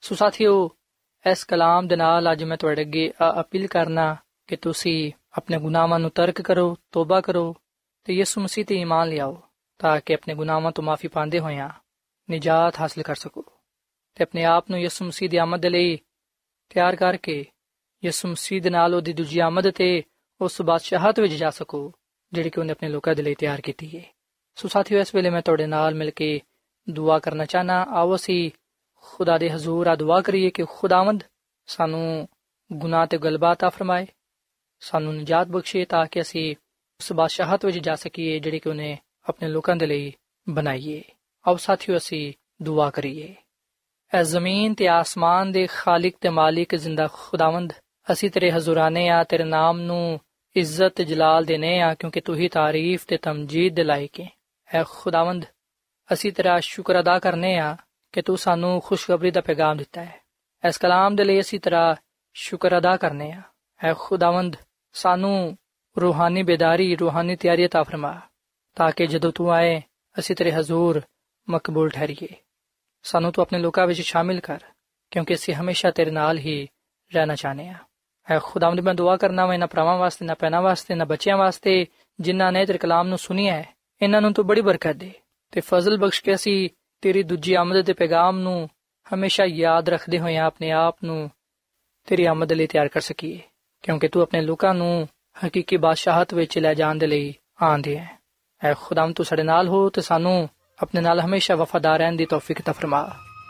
ਸੋ 0.00 0.14
ਸਾਥੀਓ 0.14 0.70
ਇਸ 1.26 1.44
ਕਲਾਮ 1.44 1.86
ਦੇ 1.88 1.96
ਨਾਲ 1.96 2.32
ਅੱਜ 2.32 2.44
ਮੈਂ 2.44 2.56
ਤੁਹਾਡੇ 2.56 2.82
ਅੱਗੇ 2.82 3.12
ਅਪੀਲ 3.40 3.66
ਕਰਨਾ 3.66 4.16
ਕਿ 4.46 4.56
ਤੁਸੀਂ 4.56 5.12
ਆਪਣੇ 5.36 5.58
ਗੁਨਾਹਾਂ 5.58 5.98
ਨੂੰ 5.98 6.10
ਤਰਕ 6.10 6.40
ਕਰੋ, 6.42 6.76
ਤੋਬਾ 6.92 7.20
ਕਰੋ 7.20 7.54
ਤੇ 8.04 8.12
ਯਿਸੂ 8.12 8.40
ਮਸੀਹ 8.40 8.64
ਤੇ 8.64 8.74
ਈਮਾਨ 8.74 9.08
ਲਿਆਓ 9.08 9.40
ਤਾਂ 9.78 10.00
ਕਿ 10.00 10.14
ਆਪਣੇ 10.14 10.34
ਗੁਨਾਹਾਂ 10.34 10.72
ਤੋਂ 10.72 10.84
ਮਾਫੀ 10.84 11.08
ਪਾਉਂਦੇ 11.08 11.38
ਹੋਇਆਂ 11.38 11.68
ਨਜਾਤ 12.28 12.80
ਹਾਸਲ 12.80 13.02
ਕਰ 13.02 13.14
ਸਕੋ 13.14 13.44
ਤੇ 14.14 14.24
ਆਪਣੇ 14.24 14.44
ਆਪ 14.44 14.70
ਨੂੰ 14.70 14.80
ਯਿਸੂ 14.80 15.04
ਮਸੀਹ 15.04 15.30
ਦੀ 15.30 15.36
ਆਮਦ 15.36 15.66
ਲਈ 15.66 15.96
ਤਿਆਰ 16.70 16.96
ਕਰਕੇ 16.96 17.44
ਯਿਸੂ 18.04 18.28
ਮਸੀਹ 18.28 18.62
ਦੇ 18.62 18.70
ਨਾਲ 18.70 18.94
ਉਹਦੀ 18.94 19.12
ਦੂਜੀ 19.12 19.38
ਆਮਦ 19.38 19.70
ਤੇ 19.70 20.02
ਉਸ 20.40 20.60
ਬਾਦਸ਼ਾਹਤ 20.62 21.20
ਵਿੱਚ 21.20 21.34
ਜਾ 21.34 21.50
ਸਕੋ, 21.50 21.92
ਜਿਹੜੀ 22.32 22.50
ਕਿ 22.50 22.60
ਉਹਨੇ 22.60 22.72
ਆਪਣੇ 22.72 22.88
ਲੋਕਾਂ 22.88 23.14
ਦੇ 23.14 23.22
ਲਈ 23.22 23.34
ਤਿਆਰ 23.34 23.60
ਕੀਤੀ 23.60 23.96
ਹੈ 23.98 24.04
ਸੋ 24.54 24.68
ਸਾਥੀਓ, 24.68 25.00
ਇਸ 25.00 25.14
ਵੇਲੇ 25.14 25.30
ਮੈਂ 25.30 25.42
ਤੁਹਾਡੇ 25.42 25.66
ਨਾਲ 25.66 25.94
ਮਿਲ 25.94 26.10
ਕੇ 26.10 26.40
ਦੁਆ 26.90 27.18
ਕਰਨਾ 27.18 27.44
ਚਾਹਨਾ 27.44 27.82
ਆਓ 27.90 28.14
ਅਸੀਂ 28.14 28.50
ਖੁਦਾ 29.02 29.38
ਦੇ 29.38 29.50
ਹਜ਼ੂਰ 29.50 29.86
ਆ, 29.86 29.94
ਦੁਆ 29.96 30.20
ਕਰੀਏ 30.20 30.50
ਕਿ 30.50 30.64
ਖੁਦਾਵੰਦ 30.70 31.24
ਸਾਨੂੰ 31.66 32.28
ਗੁਨਾਹ 32.72 33.06
ਤੇ 33.06 33.18
ਗਲਬਾ 33.18 33.54
ਤਾ 33.54 33.68
ਫਰਮਾਏ, 33.68 34.06
ਸਾਨੂੰ 34.80 35.16
ਨਜਾਤ 35.16 35.46
ਬਖਸ਼ੇ 35.46 35.84
ਤਾਂ 35.84 36.06
ਕਿ 36.06 36.20
ਅਸੀਂ 36.20 36.56
ਉਸ 37.00 37.12
ਬਾਦਸ਼ਾਹਤ 37.12 37.64
ਵਿੱਚ 37.64 37.78
ਜਾ 37.78 37.94
ਸਕੀਏ 37.94 38.38
ਜਿਹੜੀ 38.38 38.58
ਕਿ 38.58 38.68
ਉਹਨੇ 38.68 38.98
ਆਪਣੇ 39.28 39.48
ਲੋਕਾਂ 39.48 39.76
ਦੇ 39.76 39.86
ਲਈ 39.86 40.12
ਬਣਾਈਏ। 40.48 41.02
ਆਓ 41.48 41.56
ਸਾਥੀਓ, 41.56 41.96
ਅਸੀਂ 41.96 42.32
ਦੁਆ 42.62 42.90
ਕਰੀਏ। 42.90 43.34
ਐ 44.14 44.22
ਜ਼ਮੀਨ 44.22 44.74
ਤੇ 44.74 44.88
ਆਸਮਾਨ 44.88 45.52
ਦੇ 45.52 45.66
ਖਾਲਕ 45.66 46.14
ਤੇ 46.20 46.28
ਮਾਲਿਕ 46.28 46.74
ਜ਼ਿੰਦਾ 46.74 47.08
ਖੁਦਾਵੰਦ, 47.12 47.72
ਅਸੀਂ 48.12 48.30
ਤੇਰੇ 48.30 48.50
ਹਜ਼ੂਰਾਨੇ 48.52 49.08
ਆ, 49.08 49.24
ਤੇਰੇ 49.24 49.44
ਨਾਮ 49.44 49.80
ਨੂੰ 49.80 50.20
ਇੱਜ਼ਤ 50.56 50.88
ਤੇ 50.88 51.04
ਜਲਾਲ 51.04 51.44
ਦੇਨੇ 51.44 51.80
ਆ, 51.80 51.94
ਕਿਉਂਕਿ 51.94 52.20
ਤੂੰ 52.20 52.36
ਹੀ 52.36 52.48
ਤਾਰੀਫ 52.48 53.04
ਤੇ 53.06 53.16
ਤਮਜੀਦ 53.16 53.74
ਦੇ 53.74 53.84
ਲਾਇਕ 53.84 54.20
ਹੈ 54.20 54.28
ਐ 54.74 54.84
ਖੁਦਾਵੰਦ, 54.88 55.44
ਅਸੀਂ 56.12 56.32
ਤੇਰਾ 56.32 56.60
ਸ਼ੁਕਰ 56.60 57.00
ਅਦਾ 57.00 57.18
ਕਰਨੇ 57.18 57.58
ਆ 57.58 57.76
ਕਿ 58.13 58.21
ਤੂੰ 58.21 58.37
ਸਾਨੂੰ 58.37 58.81
ਖੁਸ਼ਖਬਰੀ 58.81 59.31
ਦਾ 59.31 59.41
ਪੈਗਾਮ 59.41 59.77
ਦਿੱਤਾ 59.77 60.03
ਹੈ 60.03 60.21
ਇਸ 60.63 60.77
ਕਲਾਮ 60.77 61.15
ਦੇ 61.15 61.23
ਲਈ 61.23 61.39
ਅਸੀਂ 61.39 61.59
ਤੇਰਾ 61.59 61.95
ਸ਼ੁਕਰ 62.33 62.77
ਅਦਾ 62.77 62.97
ਕਰਨੇ 62.97 63.31
ਆ 63.31 63.41
ਐ 63.83 63.93
ਖੁਦਾਵੰਦ 63.93 64.55
ਸਾਨੂੰ 64.93 65.57
ਰੂਹਾਨੀ 65.97 66.43
ਬੇਦਾਰੀ 66.43 66.95
ਰੂਹਾਨੀ 66.95 67.35
ਤਿਆਰੀ 67.35 67.65
عطا 67.65 67.83
ਫਰਮਾ 67.83 68.21
ਤਾਂ 68.75 68.91
ਕਿ 68.91 69.07
ਜਦੋਂ 69.07 69.31
ਤੂੰ 69.31 69.51
ਆਏ 69.51 69.81
ਅਸੀਂ 70.19 70.35
ਤੇਰੇ 70.35 70.51
ਹਜ਼ੂਰ 70.51 71.01
ਮਕਬੂਲ 71.49 71.89
ਠਹਿਰੀਏ 71.89 72.27
ਸਾਨੂੰ 73.03 73.31
ਤੂੰ 73.31 73.41
ਆਪਣੇ 73.41 73.59
ਲੋਕਾਂ 73.59 73.87
ਵਿੱਚ 73.87 74.01
ਸ਼ਾਮਿਲ 74.01 74.39
ਕਰ 74.39 74.59
ਕਿਉਂਕਿ 75.11 75.33
ਅਸੀਂ 75.33 75.55
ਹਮੇਸ਼ਾ 75.55 75.91
ਤੇਰੇ 75.91 76.11
ਨਾਲ 76.11 76.37
ਹੀ 76.37 76.67
ਰਹਿਣਾ 77.11 77.35
ਚਾਹਨੇ 77.35 77.69
ਆ 77.69 77.75
ਐ 78.27 78.39
ਖੁਦਾਵੰਦ 78.39 78.79
ਮੈਂ 78.79 78.93
ਦੁਆ 78.93 79.17
ਕਰਨਾ 79.17 79.45
ਮੈਂ 79.45 79.59
ਨਾ 79.59 79.65
ਭਰਾਵਾਂ 79.65 79.97
ਵਾਸਤੇ 79.97 80.25
ਨਾ 80.25 80.33
ਪੈਨਾ 80.33 80.61
ਵਾਸਤੇ 80.61 80.95
ਨਾ 80.95 81.05
ਬੱਚਿਆਂ 81.05 81.37
ਵਾਸਤੇ 81.37 81.85
ਜਿਨ੍ਹਾਂ 82.19 82.51
ਨੇ 82.51 82.65
ਤੇਰੇ 82.65 82.77
ਕਲਾਮ 82.77 83.07
ਨੂੰ 83.07 83.17
ਸੁਨਿਆ 83.17 83.55
ਹੈ 83.55 83.73
ਇਹਨਾਂ 84.01 84.21
ਨੂੰ 84.21 84.33
ਤੂੰ 84.33 84.47
ਬੜੀ 84.47 84.61
ਬਰਕਤ 84.61 84.95
ਦੇ 84.95 85.11
ਤੇ 85.51 85.61
ਫਜ਼ਲ 85.61 85.97
ਬਖਸ਼ 85.97 86.21
ਕੇ 86.23 86.35
ਅਸੀਂ 86.35 86.69
ਤੇਰੀ 87.00 87.22
ਦੂਜੀ 87.22 87.54
ਆਮਦ 87.54 87.80
ਦੇ 87.80 87.92
ਪੈਗਾਮ 87.92 88.38
ਨੂੰ 88.38 88.68
ਹਮੇਸ਼ਾ 89.06 89.44
ਯਾਦ 89.44 89.88
ਰੱਖਦੇ 89.88 90.18
ਹੋਏ 90.18 90.36
ਆਪਣੇ 90.36 90.70
ਆਪ 90.70 90.96
ਨੂੰ 91.04 91.30
ਤੇਰੀ 92.06 92.24
ਆਮਦ 92.24 92.52
ਲਈ 92.52 92.66
ਤਿਆਰ 92.66 92.88
ਕਰ 92.88 93.00
ਸਕੀਏ, 93.00 93.40
ਕਿਉਂਕਿ 93.82 94.08
ਤੂੰ 94.08 94.22
ਆਪਣੇ 94.22 94.40
ਲੋਕਾਂ 94.40 94.74
ਨੂੰ 94.74 95.08
ਹਕੀਕੀ 95.46 95.76
ਬਾਦਸ਼ਾਹਤ 95.76 96.34
ਵਿੱਚ 96.34 96.58
ਲੈ 96.58 96.74
ਜਾਣ 96.74 96.94
ਦੇ 96.94 97.06
ਲਈ 97.06 97.34
ਆਂਦੇ 97.62 97.98
ਹੈ। 97.98 98.18
ਐ 98.62 98.74
ਖੁਦਾਮ 98.74 99.12
ਤੂੰ 99.12 99.26
ਸਾਡੇ 99.26 99.42
ਨਾਲ 99.42 99.68
ਹੋ 99.68 99.88
ਤੇ 99.88 100.00
ਸਾਨੂੰ 100.00 100.48
ਆਪਣੇ 100.82 101.00
ਨਾਲ 101.00 101.20
ਹਮੇਸ਼ਾ 101.20 101.54
ਵਫਾਦਾਰ 101.54 101.98
ਰਹਿਣ 101.98 102.16
ਦੀ 102.16 102.26
ਤੌਫੀਕ 102.26 102.62
ਤਾ 102.62 102.72
ਫਰਮਾ, 102.72 103.02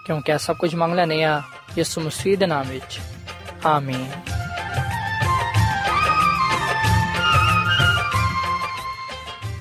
ਕਿਉਂਕਿ 0.07 0.33
ਇਹ 0.33 0.39
ਸਭ 0.39 0.57
ਕੁਝ 0.57 0.75
ਮੰਗ 0.75 0.95
ਲੈਨੇ 0.95 1.23
ਆ 1.25 1.43
ਯਿਸੂ 1.79 2.01
ਮਸੀਹ 2.01 2.39
ਦੇ 2.39 2.47
ਨਾਮ 2.47 2.69
ਵਿੱਚ। 2.69 3.01
ਆਮੀਨ। 3.67 4.11